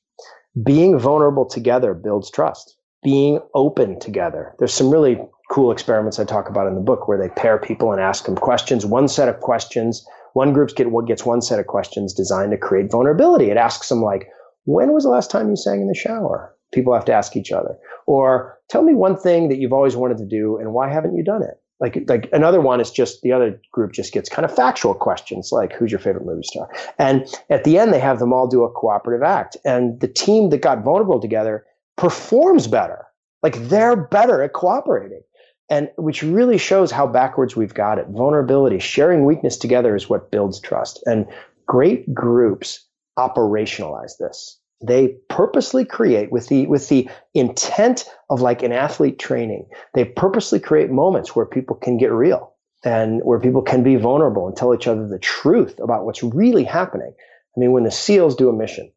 [0.62, 2.76] Being vulnerable together builds trust.
[3.02, 4.54] Being open together.
[4.58, 5.18] There's some really
[5.50, 8.36] cool experiments I talk about in the book where they pair people and ask them
[8.36, 10.06] questions, one set of questions.
[10.34, 13.50] One group gets one set of questions designed to create vulnerability.
[13.50, 14.28] It asks them like,
[14.64, 16.54] when was the last time you sang in the shower?
[16.72, 17.76] People have to ask each other.
[18.06, 21.22] Or tell me one thing that you've always wanted to do and why haven't you
[21.22, 21.60] done it?
[21.80, 25.50] Like, like another one is just the other group just gets kind of factual questions
[25.50, 26.68] like who's your favorite movie star?
[26.96, 29.56] And at the end, they have them all do a cooperative act.
[29.64, 31.64] And the team that got vulnerable together
[31.96, 33.04] performs better.
[33.42, 35.22] Like they're better at cooperating
[35.68, 38.06] and which really shows how backwards we've got it.
[38.10, 41.02] Vulnerability, sharing weakness together is what builds trust.
[41.06, 41.26] And
[41.66, 42.86] great groups
[43.18, 44.58] operationalize this.
[44.84, 49.68] They purposely create with the with the intent of like an athlete training.
[49.94, 52.52] They purposely create moments where people can get real
[52.84, 56.64] and where people can be vulnerable and tell each other the truth about what's really
[56.64, 57.14] happening.
[57.56, 58.90] I mean, when the SEALs do a mission,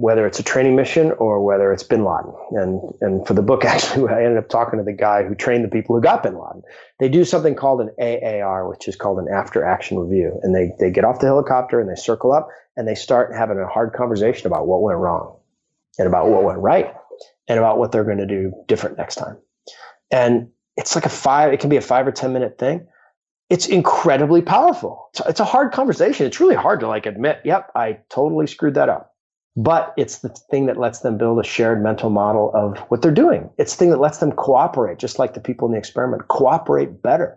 [0.00, 2.32] whether it's a training mission or whether it's bin Laden.
[2.52, 5.62] And, and for the book, actually, I ended up talking to the guy who trained
[5.62, 6.62] the people who got bin Laden.
[6.98, 10.40] They do something called an AAR, which is called an after action review.
[10.42, 13.58] And they, they get off the helicopter and they circle up and they start having
[13.58, 15.36] a hard conversation about what went wrong
[15.98, 16.94] and about what went right
[17.46, 19.36] and about what they're going to do different next time.
[20.10, 22.86] And it's like a five, it can be a five or 10 minute thing.
[23.50, 25.10] It's incredibly powerful.
[25.12, 26.24] It's, it's a hard conversation.
[26.24, 29.09] It's really hard to like admit, yep, I totally screwed that up
[29.62, 33.12] but it's the thing that lets them build a shared mental model of what they're
[33.12, 33.50] doing.
[33.58, 37.02] It's the thing that lets them cooperate, just like the people in the experiment, cooperate
[37.02, 37.36] better.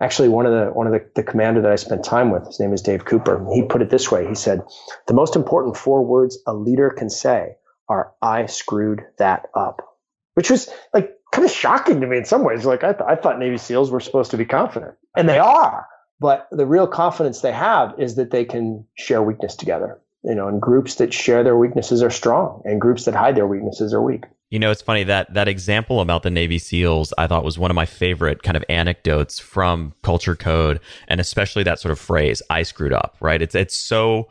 [0.00, 2.58] Actually, one of the one of the, the commander that I spent time with, his
[2.58, 3.46] name is Dave Cooper.
[3.52, 4.62] He put it this way: He said,
[5.06, 7.56] "The most important four words a leader can say
[7.88, 9.96] are "I screwed that up,"
[10.34, 12.64] which was like kind of shocking to me in some ways.
[12.64, 15.86] Like I, th- I thought Navy SEALs were supposed to be confident, and they are.
[16.18, 20.48] But the real confidence they have is that they can share weakness together you know,
[20.48, 24.02] and groups that share their weaknesses are strong, and groups that hide their weaknesses are
[24.02, 24.24] weak.
[24.50, 27.70] You know, it's funny that that example about the Navy SEALs I thought was one
[27.70, 32.42] of my favorite kind of anecdotes from Culture Code, and especially that sort of phrase
[32.50, 33.40] "I screwed up." Right?
[33.40, 34.28] It's it's so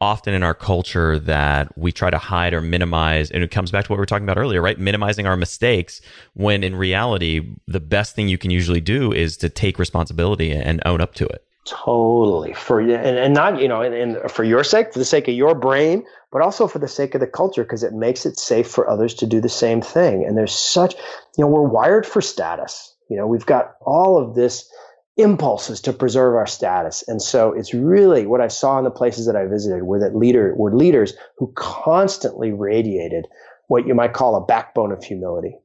[0.00, 3.84] often in our culture that we try to hide or minimize, and it comes back
[3.84, 4.78] to what we were talking about earlier, right?
[4.78, 6.00] Minimizing our mistakes
[6.32, 10.80] when in reality, the best thing you can usually do is to take responsibility and
[10.86, 11.44] own up to it.
[11.66, 15.04] Totally for you, and, and not you know, and, and for your sake, for the
[15.04, 18.24] sake of your brain, but also for the sake of the culture, because it makes
[18.24, 20.24] it safe for others to do the same thing.
[20.24, 20.94] And there's such,
[21.36, 22.96] you know, we're wired for status.
[23.10, 24.72] You know, we've got all of this
[25.18, 29.26] impulses to preserve our status, and so it's really what I saw in the places
[29.26, 33.26] that I visited were that leader were leaders who constantly radiated
[33.66, 35.56] what you might call a backbone of humility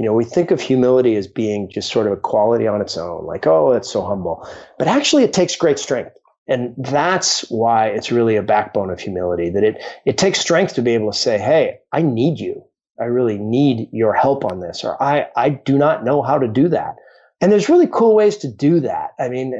[0.00, 2.96] you know, we think of humility as being just sort of a quality on its
[2.96, 4.48] own, like, oh, it's so humble.
[4.78, 6.16] But actually, it takes great strength.
[6.48, 10.82] And that's why it's really a backbone of humility that it, it takes strength to
[10.82, 12.64] be able to say, hey, I need you.
[12.98, 16.48] I really need your help on this, or I, I do not know how to
[16.48, 16.96] do that
[17.40, 19.14] and there's really cool ways to do that.
[19.18, 19.52] I mean,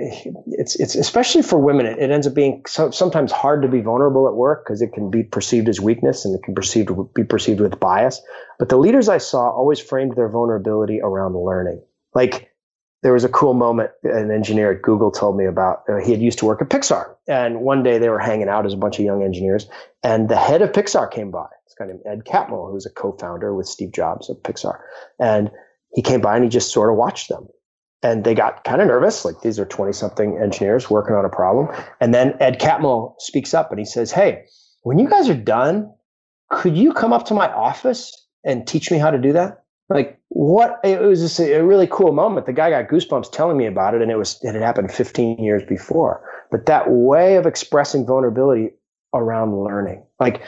[0.47, 1.87] it's it's especially for women.
[1.87, 4.93] It, it ends up being so, sometimes hard to be vulnerable at work because it
[4.93, 8.21] can be perceived as weakness and it can perceived be perceived with bias.
[8.59, 11.83] But the leaders I saw always framed their vulnerability around learning.
[12.15, 12.51] Like
[13.03, 15.85] there was a cool moment an engineer at Google told me about.
[15.89, 18.67] Uh, he had used to work at Pixar, and one day they were hanging out
[18.67, 19.67] as a bunch of young engineers,
[20.03, 21.47] and the head of Pixar came by.
[21.65, 24.81] It's guy named Ed Catmull, who's a co-founder with Steve Jobs of Pixar,
[25.19, 25.51] and
[25.95, 27.49] he came by and he just sort of watched them
[28.03, 29.25] and they got kind of nervous.
[29.25, 31.69] Like these are 20 something engineers working on a problem.
[32.01, 34.45] And then Ed Catmull speaks up and he says, Hey,
[34.83, 35.93] when you guys are done,
[36.51, 39.65] could you come up to my office and teach me how to do that?
[39.89, 40.81] Like what?
[40.85, 42.47] It was just a really cool moment.
[42.47, 45.39] The guy got goosebumps telling me about it and it was, it had happened 15
[45.39, 48.71] years before, but that way of expressing vulnerability
[49.13, 50.41] around learning, like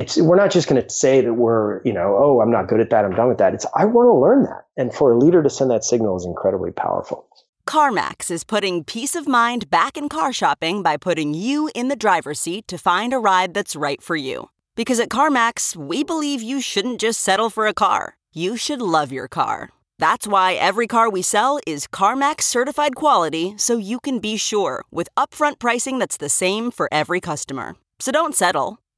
[0.00, 2.80] it's we're not just going to say that we're you know oh i'm not good
[2.80, 5.18] at that i'm done with that it's i want to learn that and for a
[5.18, 7.26] leader to send that signal is incredibly powerful
[7.66, 11.94] CarMax is putting peace of mind back in car shopping by putting you in the
[11.94, 14.50] driver's seat to find a ride that's right for you.
[14.74, 19.12] Because at CarMax, we believe you shouldn't just settle for a car, you should love
[19.12, 19.70] your car.
[20.00, 24.82] That's why every car we sell is CarMax certified quality so you can be sure
[24.90, 27.76] with upfront pricing that's the same for every customer.
[28.00, 28.78] So don't settle.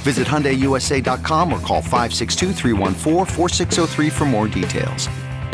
[0.00, 2.54] Visit HyundaiUSA.com or call 562
[4.10, 5.08] for more details.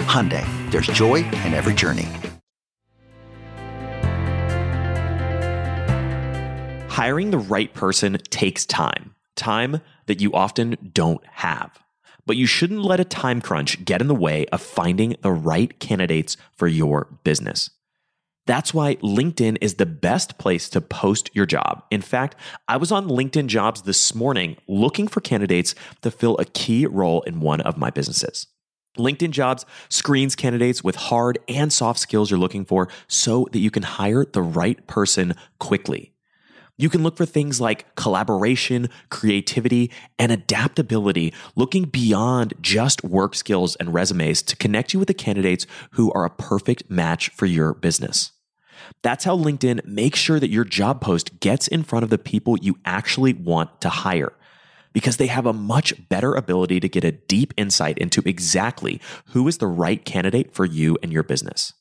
[0.06, 2.08] Hyundai, there's joy in every journey.
[6.88, 11.78] Hiring the right person takes time, time that you often don't have.
[12.24, 15.78] But you shouldn't let a time crunch get in the way of finding the right
[15.78, 17.70] candidates for your business.
[18.46, 21.82] That's why LinkedIn is the best place to post your job.
[21.90, 22.36] In fact,
[22.68, 27.22] I was on LinkedIn jobs this morning looking for candidates to fill a key role
[27.22, 28.46] in one of my businesses.
[28.96, 33.70] LinkedIn jobs screens candidates with hard and soft skills you're looking for so that you
[33.70, 36.12] can hire the right person quickly.
[36.78, 43.76] You can look for things like collaboration, creativity, and adaptability, looking beyond just work skills
[43.76, 47.72] and resumes to connect you with the candidates who are a perfect match for your
[47.74, 48.32] business.
[49.02, 52.58] That's how LinkedIn makes sure that your job post gets in front of the people
[52.58, 54.32] you actually want to hire
[54.92, 59.46] because they have a much better ability to get a deep insight into exactly who
[59.46, 61.74] is the right candidate for you and your business.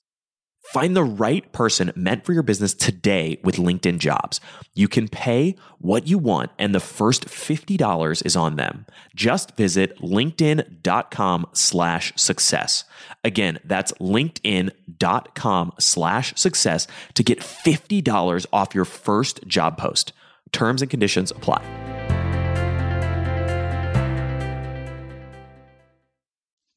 [0.74, 4.42] Find the right person meant for your business today with LinkedIn jobs.
[4.74, 8.88] You can pay what you want and the first $50 is on them.
[9.16, 12.84] Just visit linkedin.com slash success.
[13.24, 20.14] Again, that's linkedin.com slash success to get $50 off your first job post.
[20.52, 21.62] Terms and conditions apply.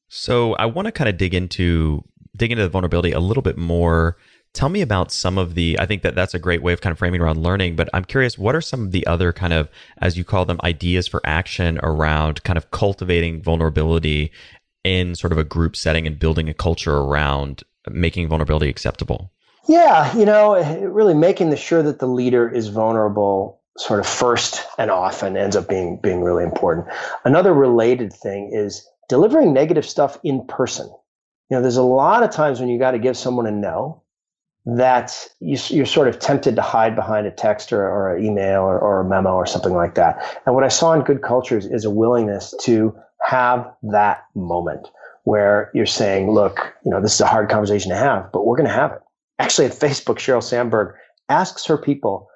[0.09, 2.03] So I want to kind of dig into
[2.39, 4.17] dig into the vulnerability a little bit more.
[4.53, 6.91] Tell me about some of the, I think that that's a great way of kind
[6.91, 9.69] of framing around learning, but I'm curious, what are some of the other kind of,
[9.99, 14.31] as you call them, ideas for action around kind of cultivating vulnerability
[14.83, 19.31] in sort of a group setting and building a culture around making vulnerability acceptable?
[19.67, 20.55] Yeah, you know,
[20.89, 25.55] really making the sure that the leader is vulnerable sort of first and often ends
[25.55, 26.87] up being being really important.
[27.23, 30.91] Another related thing is delivering negative stuff in person
[31.49, 34.03] you know, there's a lot of times when you got to give someone a no
[34.65, 38.61] that you, are sort of tempted to hide behind a text or, or an email
[38.61, 40.41] or, or, a memo or something like that.
[40.45, 44.89] And what I saw in good cultures is a willingness to have that moment
[45.23, 48.57] where you're saying, look, you know, this is a hard conversation to have, but we're
[48.57, 48.99] going to have it.
[49.39, 50.95] Actually, at Facebook, Sheryl Sandberg
[51.29, 52.27] asks her people,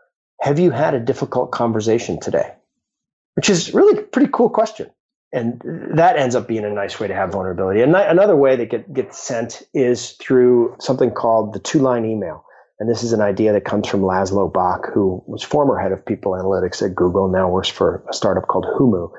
[0.42, 2.54] have you had a difficult conversation today?
[3.36, 4.90] Which is really a pretty cool question
[5.34, 5.60] and
[5.96, 7.82] that ends up being a nice way to have vulnerability.
[7.82, 12.46] And another way that get, gets sent is through something called the two line email.
[12.80, 16.06] And this is an idea that comes from Laszlo Bock, who was former head of
[16.06, 19.10] people analytics at Google, now works for a startup called Humu.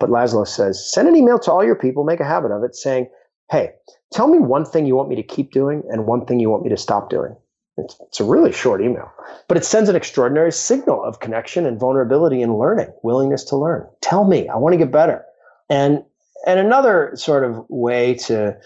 [0.00, 2.74] But Laszlo says, send an email to all your people, make a habit of it,
[2.74, 3.08] saying,
[3.50, 3.70] hey,
[4.12, 6.64] tell me one thing you want me to keep doing and one thing you want
[6.64, 7.36] me to stop doing.
[7.76, 9.10] It's, it's, a really short email,
[9.48, 13.86] but it sends an extraordinary signal of connection and vulnerability and learning, willingness to learn.
[14.02, 15.24] Tell me, I want to get better.
[15.70, 16.04] And
[16.46, 18.56] and another sort of way to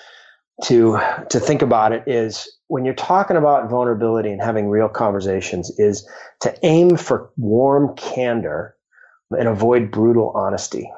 [0.65, 5.71] to to think about it is when you're talking about vulnerability and having real conversations
[5.79, 6.09] is
[6.41, 8.75] to aim for warm candor
[9.31, 10.91] and avoid brutal honesty.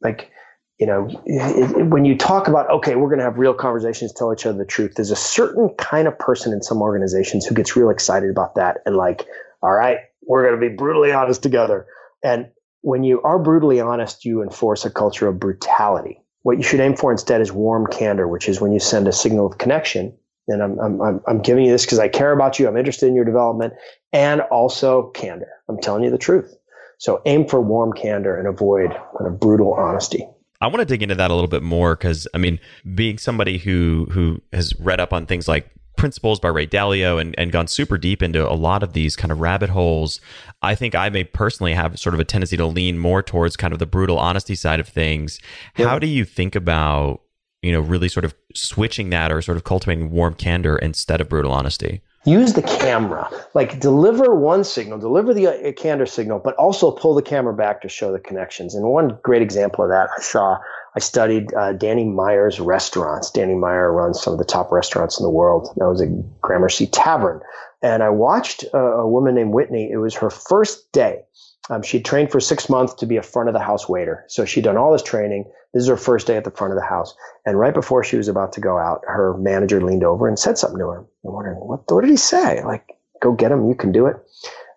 [0.00, 0.30] Like
[0.78, 4.12] you know, it, it, when you talk about, okay, we're going to have real conversations,
[4.12, 7.54] tell each other the truth, there's a certain kind of person in some organizations who
[7.54, 9.26] gets real excited about that and like,
[9.60, 11.84] all right, we're going to be brutally honest together.
[12.22, 12.48] And
[12.82, 16.22] when you are brutally honest, you enforce a culture of brutality.
[16.42, 19.12] What you should aim for instead is warm candor, which is when you send a
[19.12, 20.16] signal of connection
[20.48, 22.66] And I'm, I'm, I'm giving you this because I care about you.
[22.68, 23.74] I'm interested in your development
[24.12, 25.50] and also candor.
[25.68, 26.56] I'm telling you the truth.
[26.98, 30.26] So aim for warm candor and avoid kind of brutal honesty.
[30.60, 32.58] I want to dig into that a little bit more because I mean,
[32.94, 37.34] being somebody who who has read up on things like principles by Ray Dalio and,
[37.36, 40.20] and gone super deep into a lot of these kind of rabbit holes,
[40.62, 43.74] I think I may personally have sort of a tendency to lean more towards kind
[43.74, 45.40] of the brutal honesty side of things.
[45.76, 45.88] Yeah.
[45.88, 47.20] How do you think about,
[47.60, 51.28] you know, really sort of switching that or sort of cultivating warm candor instead of
[51.28, 52.00] brutal honesty?
[52.24, 57.14] use the camera like deliver one signal deliver the uh, candor signal but also pull
[57.14, 60.58] the camera back to show the connections and one great example of that i saw
[60.96, 65.24] i studied uh, danny meyer's restaurants danny meyer runs some of the top restaurants in
[65.24, 66.06] the world that was a
[66.40, 67.40] gramercy tavern
[67.82, 71.22] and i watched a, a woman named whitney it was her first day
[71.70, 74.24] um, she trained for six months to be a front of the house waiter.
[74.28, 75.44] So she'd done all this training.
[75.74, 77.14] This is her first day at the front of the house.
[77.44, 80.56] And right before she was about to go out, her manager leaned over and said
[80.56, 80.98] something to her.
[81.00, 82.62] I'm wondering, what, what did he say?
[82.64, 83.68] Like, go get him.
[83.68, 84.16] You can do it.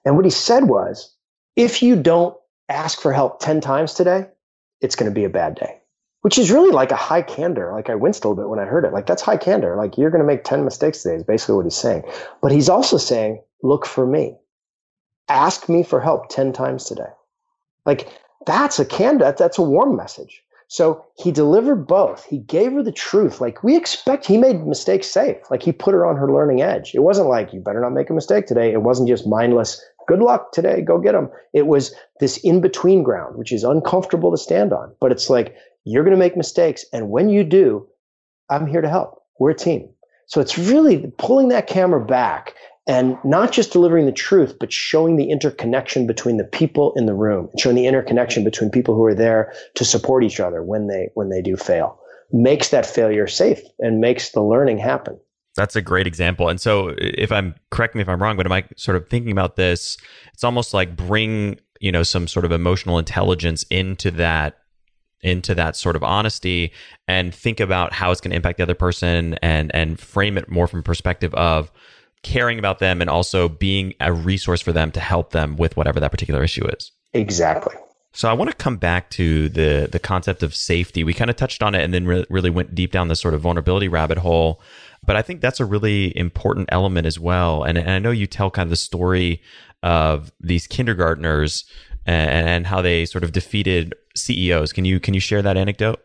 [0.04, 1.16] And what he said was,
[1.56, 2.36] if you don't
[2.68, 4.28] ask for help 10 times today,
[4.82, 5.81] it's going to be a bad day,
[6.22, 7.72] which is really like a high candor.
[7.74, 8.94] Like I winced a little bit when I heard it.
[8.94, 9.76] Like that's high candor.
[9.76, 12.04] Like you're going to make 10 mistakes today is basically what he's saying.
[12.42, 14.38] But he's also saying, look for me
[15.32, 17.10] ask me for help 10 times today.
[17.86, 18.08] Like
[18.46, 20.44] that's a candor, that's a warm message.
[20.68, 22.24] So he delivered both.
[22.26, 23.42] He gave her the truth.
[23.42, 25.38] Like we expect, he made mistakes safe.
[25.50, 26.96] Like he put her on her learning edge.
[26.96, 28.72] It wasn't like, you better not make a mistake today.
[28.72, 31.30] It wasn't just mindless, good luck today, go get them.
[31.54, 34.94] It was this in between ground, which is uncomfortable to stand on.
[35.02, 36.86] But it's like, you're going to make mistakes.
[36.94, 37.88] And when you do,
[38.50, 39.24] I'm here to help.
[39.40, 39.90] We're a team.
[40.28, 42.56] So it's really pulling that camera back
[42.88, 47.14] and not just delivering the truth, but showing the interconnection between the people in the
[47.14, 51.10] room, showing the interconnection between people who are there to support each other when they
[51.14, 52.00] when they do fail,
[52.32, 55.20] makes that failure safe and makes the learning happen.
[55.56, 56.48] That's a great example.
[56.48, 59.32] And so, if I'm correct me if I'm wrong, but am I sort of thinking
[59.32, 59.98] about this?
[60.34, 64.61] It's almost like bring you know some sort of emotional intelligence into that
[65.24, 66.72] into that sort of honesty
[67.08, 70.50] and think about how it's going to impact the other person and and frame it
[70.50, 71.72] more from perspective of
[72.24, 76.00] caring about them and also being a resource for them to help them with whatever
[76.00, 76.92] that particular issue is.
[77.14, 77.76] Exactly.
[78.14, 81.04] So I want to come back to the the concept of safety.
[81.04, 83.34] We kind of touched on it and then re- really went deep down the sort
[83.34, 84.62] of vulnerability rabbit hole.
[85.06, 87.64] But I think that's a really important element as well.
[87.64, 89.42] And, and I know you tell kind of the story
[89.82, 91.66] of these kindergartners
[92.06, 94.74] and, and how they sort of defeated CEOs.
[94.74, 96.00] Can you can you share that anecdote?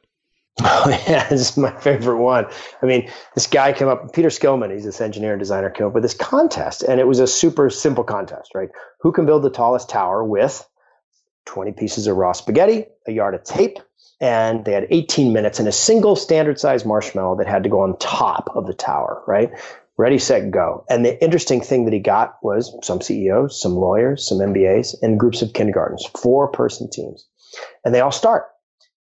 [0.65, 2.47] Oh yeah, this is my favorite one.
[2.81, 5.93] I mean, this guy came up, Peter Skillman, he's this engineer and designer, came up
[5.93, 8.71] with this contest, and it was a super simple contest, right?
[9.01, 10.67] Who can build the tallest tower with
[11.45, 13.79] 20 pieces of raw spaghetti, a yard of tape,
[14.21, 17.81] and they had 18 minutes and a single standard size marshmallow that had to go
[17.81, 19.51] on top of the tower, right?
[19.99, 20.85] Ready, set, go.
[20.91, 25.19] And the interesting thing that he got was some CEOs, some lawyers, some MBAs, and
[25.19, 27.27] groups of kindergartens, four person teams.
[27.85, 28.45] And they all start.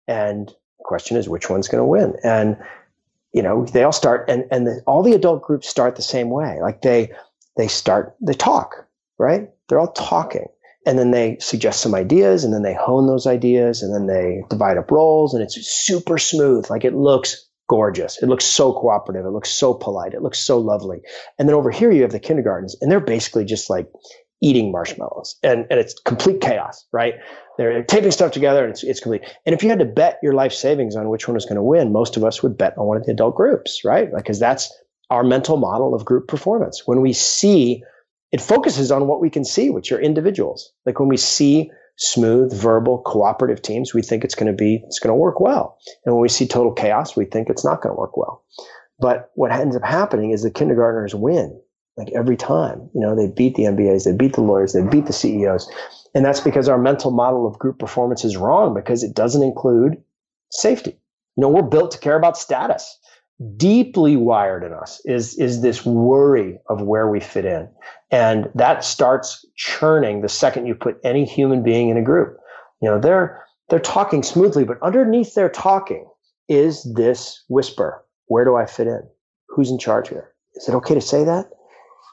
[0.09, 2.15] And the question is which one's going to win?
[2.25, 2.57] And
[3.33, 6.29] you know they all start and and the, all the adult groups start the same
[6.31, 6.59] way.
[6.61, 7.13] Like they
[7.57, 8.87] they start they talk
[9.23, 9.49] right?
[9.69, 10.47] They're all talking.
[10.85, 14.43] And then they suggest some ideas and then they hone those ideas and then they
[14.51, 16.69] divide up roles and it's super smooth.
[16.69, 18.21] Like it looks gorgeous.
[18.21, 19.25] It looks so cooperative.
[19.25, 20.13] It looks so polite.
[20.13, 20.99] It looks so lovely.
[21.39, 23.89] And then over here you have the kindergartens and they're basically just like
[24.43, 25.37] eating marshmallows.
[25.45, 27.15] And, and it's complete chaos, right?
[27.59, 29.23] They're taping stuff together and it's, it's complete.
[29.45, 31.63] And if you had to bet your life savings on which one was going to
[31.63, 34.09] win, most of us would bet on one of the adult groups, right?
[34.15, 34.73] Because that's
[35.11, 36.83] our mental model of group performance.
[36.87, 37.83] When we see,
[38.31, 40.73] it focuses on what we can see, which are individuals.
[40.87, 44.99] Like when we see smooth, verbal, cooperative teams, we think it's going to be, it's
[44.99, 45.77] going to work well.
[46.07, 48.45] And when we see total chaos, we think it's not going to work well.
[48.99, 51.61] But what ends up happening is the kindergartners win
[51.97, 52.89] like every time.
[52.95, 55.71] You know, they beat the MBAs, they beat the lawyers, they beat the CEOs.
[56.15, 60.03] And that's because our mental model of group performance is wrong because it doesn't include
[60.51, 60.99] safety.
[61.37, 62.99] You know, we're built to care about status.
[63.57, 67.69] Deeply wired in us is, is this worry of where we fit in.
[68.11, 72.37] And that starts churning the second you put any human being in a group.
[72.83, 76.07] You know, they're, they're talking smoothly, but underneath their talking
[76.49, 78.05] is this whisper.
[78.27, 79.03] Where do I fit in?
[79.49, 80.33] Who's in charge here?
[80.55, 81.47] Is it okay to say that?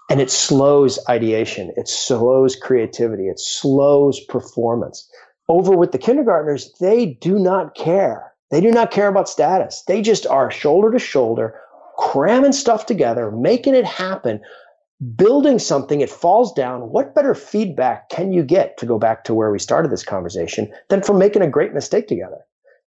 [0.10, 1.72] And it slows ideation.
[1.78, 3.28] It slows creativity.
[3.28, 5.08] It slows performance.
[5.48, 8.34] Over with the kindergartners they do not care.
[8.52, 9.84] They do not care about status.
[9.88, 11.60] They just are shoulder to shoulder
[11.98, 14.40] cramming stuff together making it happen
[15.16, 16.02] building something.
[16.02, 16.92] It falls down.
[16.92, 20.72] What better feedback can you get to go back to where we started this conversation
[20.90, 22.40] than from making a great mistake together?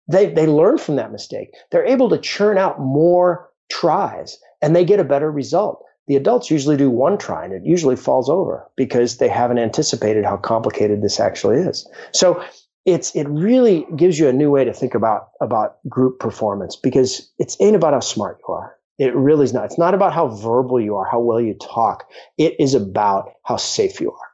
[0.09, 1.55] They, they learn from that mistake.
[1.71, 5.85] They're able to churn out more tries and they get a better result.
[6.07, 10.25] The adults usually do one try and it usually falls over because they haven't anticipated
[10.25, 11.89] how complicated this actually is.
[12.13, 12.43] So
[12.87, 17.31] it's it really gives you a new way to think about about group performance because
[17.39, 18.77] it's ain't about how smart you are.
[18.99, 19.67] It really is not.
[19.67, 22.05] It's not about how verbal you are, how well you talk.
[22.37, 24.31] It is about how safe you are.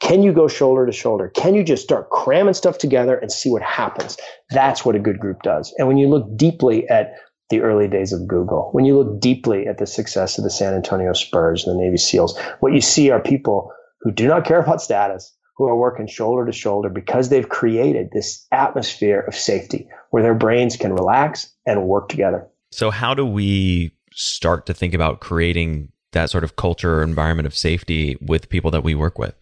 [0.00, 1.30] Can you go shoulder to shoulder?
[1.30, 4.18] Can you just start cramming stuff together and see what happens?
[4.50, 5.74] That's what a good group does.
[5.78, 7.14] And when you look deeply at
[7.50, 10.74] the early days of Google, when you look deeply at the success of the San
[10.74, 13.70] Antonio Spurs and the Navy SEALs, what you see are people
[14.00, 18.10] who do not care about status, who are working shoulder to shoulder because they've created
[18.12, 22.46] this atmosphere of safety where their brains can relax and work together.
[22.70, 27.46] So, how do we start to think about creating that sort of culture or environment
[27.46, 29.34] of safety with people that we work with?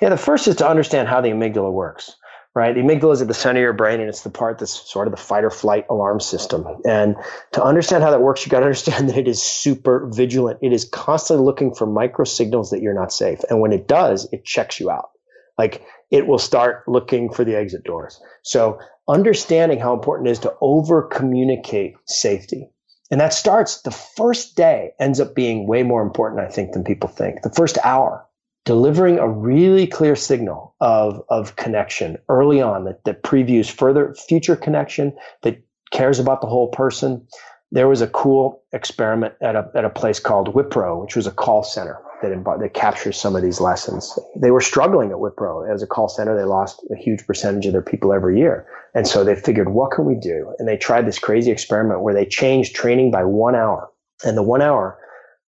[0.00, 2.16] Yeah, the first is to understand how the amygdala works
[2.54, 2.74] right?
[2.74, 5.08] The amygdala is at the center of your brain, and it's the part that's sort
[5.08, 6.66] of the fight or flight alarm system.
[6.86, 7.16] And
[7.52, 10.60] to understand how that works, you got to understand that it is super vigilant.
[10.62, 13.40] It is constantly looking for micro signals that you're not safe.
[13.50, 15.10] And when it does, it checks you out.
[15.58, 18.20] Like it will start looking for the exit doors.
[18.42, 18.78] So
[19.08, 22.68] understanding how important it is to over communicate safety.
[23.10, 26.84] And that starts the first day ends up being way more important, I think, than
[26.84, 27.42] people think.
[27.42, 28.26] The first hour
[28.64, 34.56] delivering a really clear signal of, of connection early on that, that previews further future
[34.56, 37.26] connection, that cares about the whole person.
[37.70, 41.30] There was a cool experiment at a, at a place called Wipro, which was a
[41.30, 44.18] call center that, that captures some of these lessons.
[44.36, 46.36] They were struggling at Wipro as a call center.
[46.36, 48.66] They lost a huge percentage of their people every year.
[48.94, 50.54] And so they figured, what can we do?
[50.58, 53.90] And they tried this crazy experiment where they changed training by one hour.
[54.24, 54.98] And the one hour,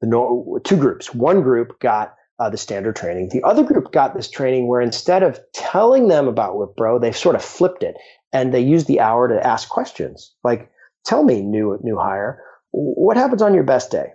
[0.00, 1.14] the two groups.
[1.14, 3.28] One group got uh, the standard training.
[3.28, 7.36] The other group got this training where instead of telling them about Wipro, they sort
[7.36, 7.96] of flipped it
[8.32, 10.70] and they used the hour to ask questions like,
[11.04, 14.12] "Tell me, new new hire, what happens on your best day?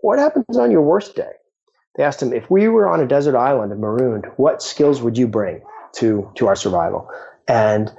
[0.00, 1.32] What happens on your worst day?"
[1.96, 5.16] They asked him, "If we were on a desert island and marooned, what skills would
[5.16, 5.62] you bring
[5.94, 7.08] to to our survival?"
[7.48, 7.90] And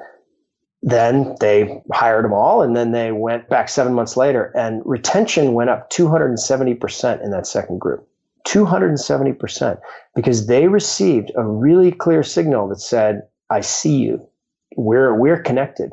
[0.82, 5.54] then they hired them all and then they went back seven months later and retention
[5.54, 8.09] went up 270% in that second group
[8.48, 9.80] 270%
[10.16, 14.28] because they received a really clear signal that said, I see you.
[14.76, 15.92] We're, we're connected.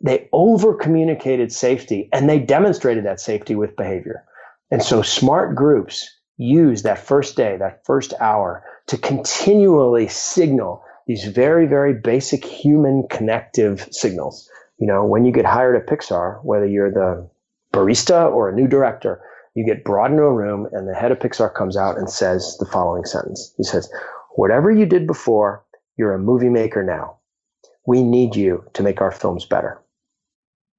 [0.00, 4.24] They over communicated safety and they demonstrated that safety with behavior.
[4.70, 6.08] And so smart groups
[6.38, 13.06] use that first day, that first hour to continually signal these very, very basic human
[13.10, 14.48] connective signals.
[14.78, 17.28] You know, when you get hired at Pixar, whether you're the
[17.72, 19.20] barista or a new director,
[19.54, 22.56] you get brought into a room and the head of Pixar comes out and says
[22.58, 23.52] the following sentence.
[23.56, 23.90] He says,
[24.36, 25.64] whatever you did before,
[25.96, 27.18] you're a movie maker now.
[27.86, 29.80] We need you to make our films better.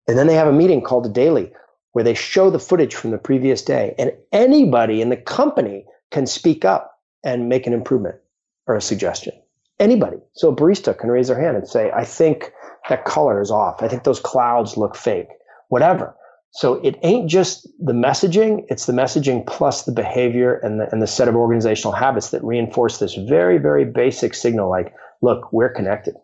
[0.08, 1.52] And then they have a meeting called a daily
[1.92, 6.26] where they show the footage from the previous day and anybody in the company can
[6.26, 8.16] speak up and make an improvement
[8.68, 9.34] or a suggestion.
[9.80, 10.18] Anybody.
[10.34, 12.52] So a barista can raise their hand and say, I think
[12.90, 13.82] that color is off.
[13.82, 15.30] I think those clouds look fake.
[15.70, 16.16] Whatever.
[16.56, 21.02] So it ain't just the messaging, it's the messaging plus the behavior and the, and
[21.02, 24.94] the set of organizational habits that reinforce this very, very basic signal like,
[25.24, 26.16] look, we're connected.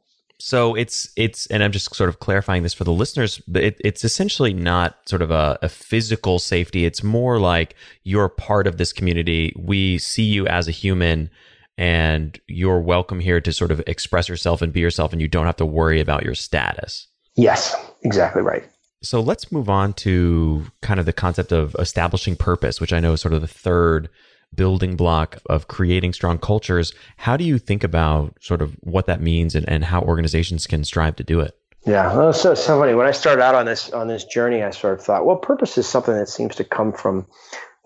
[0.42, 3.82] So it's it's and I'm just sort of clarifying this for the listeners, but it,
[3.84, 6.86] it's essentially not sort of a, a, physical safety.
[6.86, 9.52] It's more like you're part of this community.
[9.58, 11.30] We see you as a human,
[11.78, 15.46] and you're welcome here to sort of express yourself and be yourself, and you don't
[15.46, 17.08] have to worry about your status.
[17.36, 18.64] Yes, exactly right.
[19.02, 23.14] So let's move on to kind of the concept of establishing purpose, which I know
[23.14, 24.10] is sort of the third
[24.54, 26.94] building block of creating strong cultures.
[27.18, 30.84] How do you think about sort of what that means and, and how organizations can
[30.84, 31.56] strive to do it?
[31.86, 32.94] Yeah, well, so so funny.
[32.94, 35.78] When I started out on this on this journey, I sort of thought, well, purpose
[35.78, 37.26] is something that seems to come from,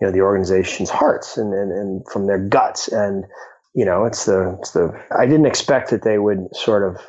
[0.00, 2.88] you know, the organization's hearts and and, and from their guts.
[2.88, 3.24] And
[3.72, 5.00] you know, it's the it's the.
[5.16, 7.00] I didn't expect that they would sort of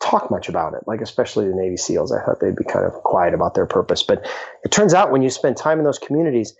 [0.00, 2.12] talk much about it, like especially the Navy SEALs.
[2.12, 4.02] I thought they'd be kind of quiet about their purpose.
[4.02, 4.26] But
[4.64, 6.54] it turns out when you spend time in those communities,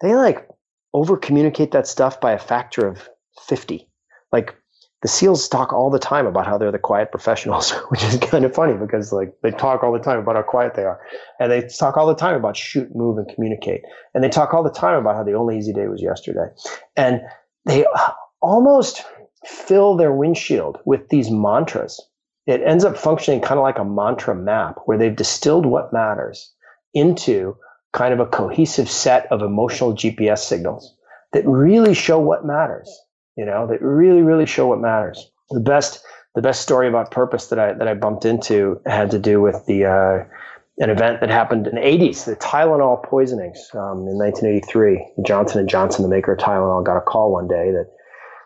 [0.00, 0.48] they like
[0.94, 3.08] over communicate that stuff by a factor of
[3.46, 3.88] 50.
[4.32, 4.56] Like
[5.02, 8.44] the SEALs talk all the time about how they're the quiet professionals, which is kind
[8.44, 11.00] of funny because like they talk all the time about how quiet they are.
[11.40, 13.82] And they talk all the time about shoot, move, and communicate.
[14.14, 16.48] And they talk all the time about how the only easy day was yesterday.
[16.96, 17.20] And
[17.64, 19.04] they uh, almost
[19.44, 22.00] fill their windshield with these mantras
[22.48, 26.50] it ends up functioning kind of like a mantra map where they've distilled what matters
[26.94, 27.54] into
[27.92, 30.96] kind of a cohesive set of emotional GPS signals
[31.34, 32.90] that really show what matters,
[33.36, 35.30] you know, that really, really show what matters.
[35.50, 36.02] The best,
[36.34, 39.66] the best story about purpose that I, that I bumped into had to do with
[39.66, 40.24] the, uh,
[40.78, 45.06] an event that happened in the 80s, the Tylenol poisonings um, in 1983.
[45.26, 47.90] Johnson & Johnson, the maker of Tylenol, got a call one day that,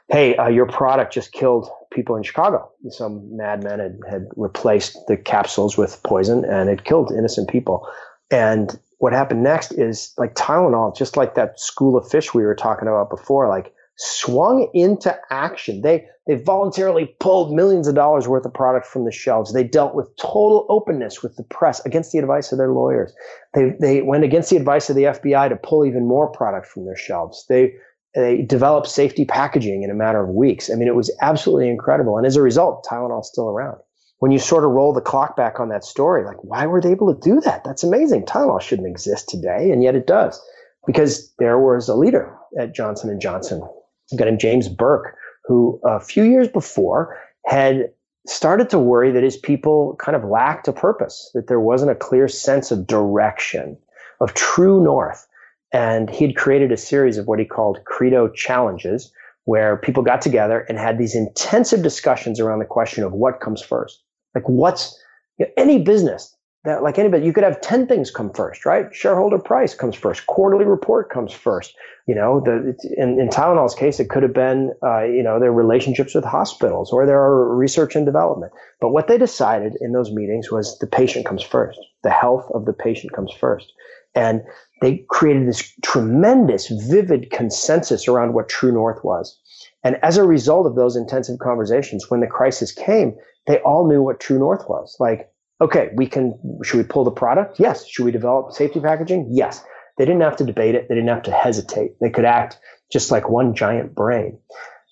[0.09, 2.70] hey, uh, your product just killed people in Chicago.
[2.88, 7.86] Some madman had, had replaced the capsules with poison and it killed innocent people.
[8.30, 12.55] And what happened next is like Tylenol, just like that school of fish we were
[12.55, 15.82] talking about before, like swung into action.
[15.82, 19.53] They they voluntarily pulled millions of dollars worth of product from the shelves.
[19.53, 23.12] They dealt with total openness with the press against the advice of their lawyers.
[23.55, 26.84] They they went against the advice of the FBI to pull even more product from
[26.84, 27.45] their shelves.
[27.49, 27.74] They
[28.14, 30.70] they developed safety packaging in a matter of weeks.
[30.70, 32.16] I mean, it was absolutely incredible.
[32.16, 33.78] And as a result, Tylenol's still around
[34.22, 36.92] when you sort of roll the clock back on that story, like why were they
[36.92, 37.64] able to do that?
[37.64, 38.24] That's amazing.
[38.24, 40.40] Tylenol shouldn't exist today, and yet it does
[40.86, 43.68] because there was a leader at Johnson Johnson,
[44.12, 47.90] a guy named James Burke, who a few years before had
[48.28, 51.96] started to worry that his people kind of lacked a purpose, that there wasn't a
[51.96, 53.76] clear sense of direction,
[54.20, 55.26] of true north.
[55.72, 59.12] And he'd created a series of what he called credo challenges,
[59.44, 63.62] where people got together and had these intensive discussions around the question of what comes
[63.62, 64.02] first.
[64.34, 64.98] Like what's
[65.38, 68.94] you know, any business that like anybody, you could have 10 things come first, right?
[68.94, 70.26] Shareholder price comes first.
[70.26, 71.74] Quarterly report comes first.
[72.06, 75.52] You know, the, in, in Tylenol's case, it could have been, uh, you know, their
[75.52, 78.52] relationships with hospitals or their research and development.
[78.80, 81.80] But what they decided in those meetings was the patient comes first.
[82.04, 83.72] The health of the patient comes first.
[84.14, 84.42] And
[84.83, 89.39] they created this tremendous, vivid consensus around what True North was.
[89.85, 93.14] And as a result of those intensive conversations, when the crisis came,
[93.47, 94.97] they all knew what True North was.
[95.01, 95.30] Like,
[95.61, 97.59] okay, we can, should we pull the product?
[97.59, 97.87] Yes.
[97.87, 99.28] Should we develop safety packaging?
[99.30, 99.64] Yes.
[99.99, 100.89] They didn't have to debate it.
[100.89, 101.93] They didn't have to hesitate.
[102.01, 102.59] They could act
[102.93, 104.39] just like one giant brain.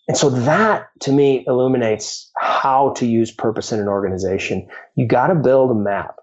[0.08, 4.68] And so that to me illuminates how to use purpose in an organization.
[4.96, 6.16] You got to build a map.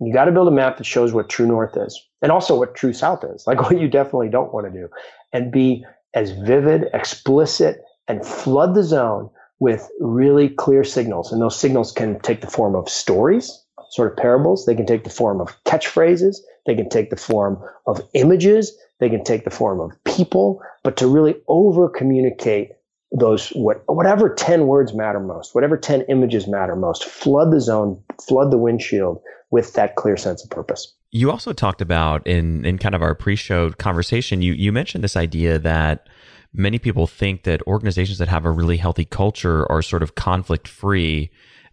[0.00, 2.74] You got to build a map that shows what true north is and also what
[2.74, 4.88] true south is, like what you definitely don't want to do,
[5.32, 5.84] and be
[6.14, 9.30] as vivid, explicit, and flood the zone
[9.60, 11.32] with really clear signals.
[11.32, 14.66] And those signals can take the form of stories, sort of parables.
[14.66, 16.36] They can take the form of catchphrases.
[16.66, 18.76] They can take the form of images.
[19.00, 20.60] They can take the form of people.
[20.82, 22.72] But to really over communicate
[23.16, 28.02] those what whatever 10 words matter most whatever 10 images matter most flood the zone
[28.26, 32.76] flood the windshield with that clear sense of purpose you also talked about in in
[32.76, 36.08] kind of our pre-show conversation you you mentioned this idea that
[36.54, 40.68] many people think that organizations that have a really healthy culture are sort of conflict
[40.68, 41.30] free.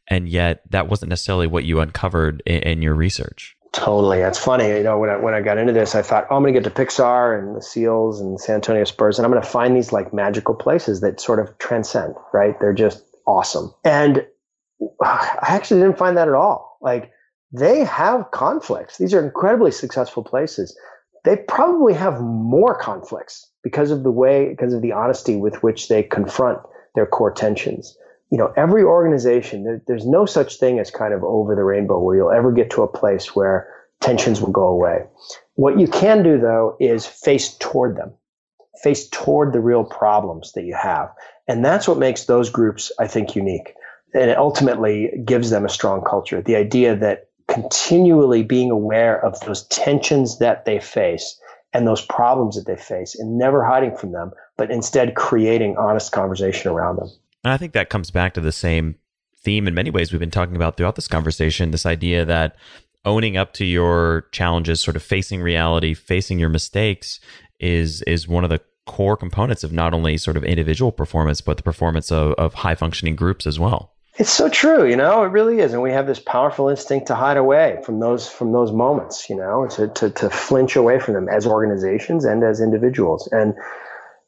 [0.07, 3.55] And yet that wasn't necessarily what you uncovered in, in your research.
[3.74, 4.19] Totally.
[4.19, 4.67] That's funny.
[4.67, 6.59] You know, when I, when I got into this, I thought, oh, I'm going to
[6.59, 9.76] get to Pixar and the SEALs and San Antonio Spurs, and I'm going to find
[9.76, 12.59] these like magical places that sort of transcend, right?
[12.59, 13.74] They're just awesome.
[13.86, 14.26] And
[15.03, 16.78] I actually didn't find that at all.
[16.82, 17.11] Like,
[17.53, 18.97] they have conflicts.
[18.97, 20.78] These are incredibly successful places.
[21.24, 25.88] They probably have more conflicts because of the way, because of the honesty with which
[25.88, 26.59] they confront
[26.95, 27.95] their core tensions.
[28.32, 31.99] You know, every organization, there, there's no such thing as kind of over the rainbow
[31.99, 33.67] where you'll ever get to a place where
[33.99, 35.05] tensions will go away.
[35.55, 38.13] What you can do though is face toward them,
[38.82, 41.09] face toward the real problems that you have.
[41.47, 43.73] And that's what makes those groups, I think, unique.
[44.13, 46.41] And it ultimately gives them a strong culture.
[46.41, 51.39] The idea that continually being aware of those tensions that they face
[51.73, 56.11] and those problems that they face and never hiding from them, but instead creating honest
[56.11, 57.09] conversation around them.
[57.43, 58.95] And I think that comes back to the same
[59.43, 62.55] theme in many ways we've been talking about throughout this conversation this idea that
[63.03, 67.19] owning up to your challenges, sort of facing reality, facing your mistakes
[67.59, 71.57] is is one of the core components of not only sort of individual performance, but
[71.57, 73.93] the performance of, of high functioning groups as well.
[74.17, 75.71] It's so true, you know, it really is.
[75.71, 79.35] And we have this powerful instinct to hide away from those from those moments, you
[79.35, 83.29] know, to, to, to flinch away from them as organizations and as individuals.
[83.31, 83.55] And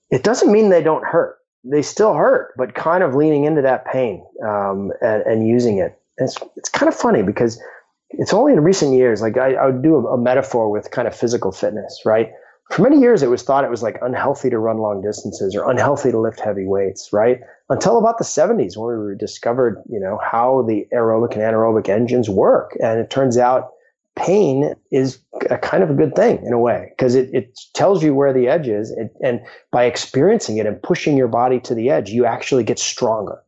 [0.10, 1.38] it doesn't mean they don't hurt.
[1.64, 5.98] They still hurt, but kind of leaning into that pain um, and, and, using it.
[6.18, 7.62] And it's, it's kind of funny because
[8.10, 11.08] it's only in recent years, like I, I would do a, a metaphor with kind
[11.08, 12.32] of physical fitness, right?
[12.72, 15.70] for many years it was thought it was like unhealthy to run long distances or
[15.70, 20.20] unhealthy to lift heavy weights right until about the 70s when we discovered you know
[20.24, 23.73] how the aerobic and anaerobic engines work and it turns out
[24.16, 28.04] pain is a kind of a good thing in a way because it, it tells
[28.04, 29.42] you where the edge is it, and
[29.72, 33.42] by experiencing it and pushing your body to the edge you actually get stronger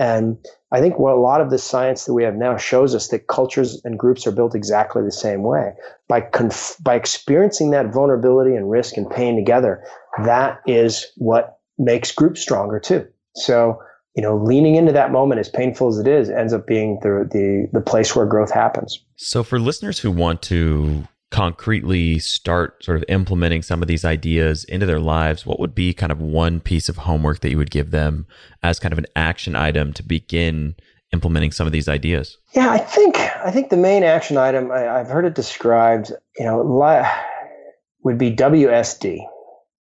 [0.00, 0.38] and
[0.72, 3.26] I think what a lot of the science that we have now shows us that
[3.26, 5.74] cultures and groups are built exactly the same way.
[6.08, 9.84] By conf- by experiencing that vulnerability and risk and pain together,
[10.24, 13.06] that is what makes groups stronger too.
[13.36, 13.78] So
[14.16, 17.28] you know, leaning into that moment, as painful as it is, ends up being the
[17.30, 18.98] the the place where growth happens.
[19.16, 24.64] So, for listeners who want to concretely start sort of implementing some of these ideas
[24.64, 27.70] into their lives, what would be kind of one piece of homework that you would
[27.70, 28.26] give them
[28.62, 30.74] as kind of an action item to begin
[31.12, 32.36] implementing some of these ideas?
[32.52, 36.44] Yeah, I think I think the main action item I, have heard it described, you
[36.44, 36.62] know,
[38.02, 39.20] would be WSD,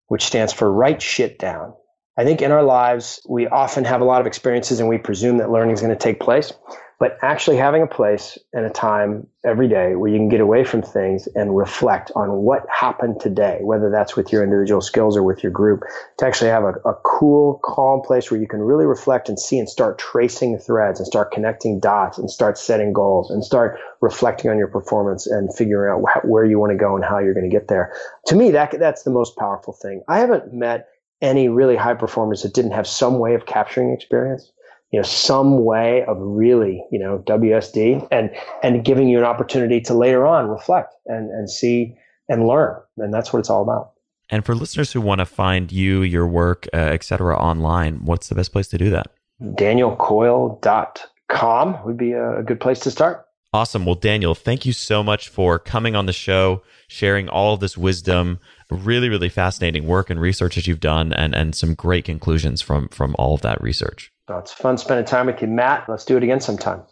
[0.09, 1.75] which stands for write shit down.
[2.19, 5.39] I think in our lives, we often have a lot of experiences and we presume
[5.39, 6.53] that learning is going to take place.
[6.99, 10.65] But actually having a place and a time every day where you can get away
[10.65, 15.23] from things and reflect on what happened today, whether that's with your individual skills or
[15.23, 15.85] with your group,
[16.19, 19.61] to actually have a, a cool, calm place where you can really reflect and see
[19.61, 24.51] and start tracing threads and start connecting dots and start setting goals and start reflecting
[24.51, 27.49] on your performance and figuring out where you want to go and how you're going
[27.49, 27.93] to get there.
[28.27, 30.03] To me, that that's the most powerful thing.
[30.09, 30.89] I haven't met
[31.21, 34.53] any really high performers that didn't have some way of capturing experience
[34.93, 38.31] you know some way of really you know WSD and
[38.63, 41.95] and giving you an opportunity to later on reflect and and see
[42.29, 43.93] and learn and that's what it's all about.
[44.31, 48.35] And for listeners who want to find you, your work, uh, etc., online, what's the
[48.35, 49.07] best place to do that?
[49.43, 53.25] DanielCoyle.com would be a good place to start.
[53.55, 53.87] Awesome.
[53.87, 57.79] Well, Daniel, thank you so much for coming on the show, sharing all of this
[57.79, 58.39] wisdom,
[58.71, 62.89] really, really fascinating work and research that you've done, and, and some great conclusions from,
[62.89, 64.13] from all of that research.
[64.29, 65.89] Well, it's fun spending time with you, Matt.
[65.89, 66.83] Let's do it again sometime.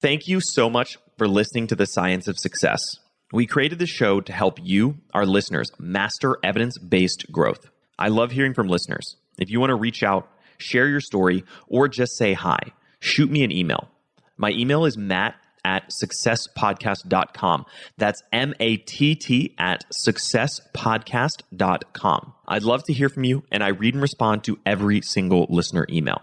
[0.00, 2.80] Thank you so much for listening to The Science of Success.
[3.32, 7.68] We created this show to help you, our listeners, master evidence based growth.
[7.98, 9.16] I love hearing from listeners.
[9.38, 12.58] If you want to reach out, share your story, or just say hi,
[12.98, 13.90] shoot me an email.
[14.36, 15.34] My email is matt
[15.64, 17.64] at successpodcast.com.
[17.98, 22.32] That's M A T T at successpodcast.com.
[22.48, 25.86] I'd love to hear from you, and I read and respond to every single listener
[25.90, 26.22] email.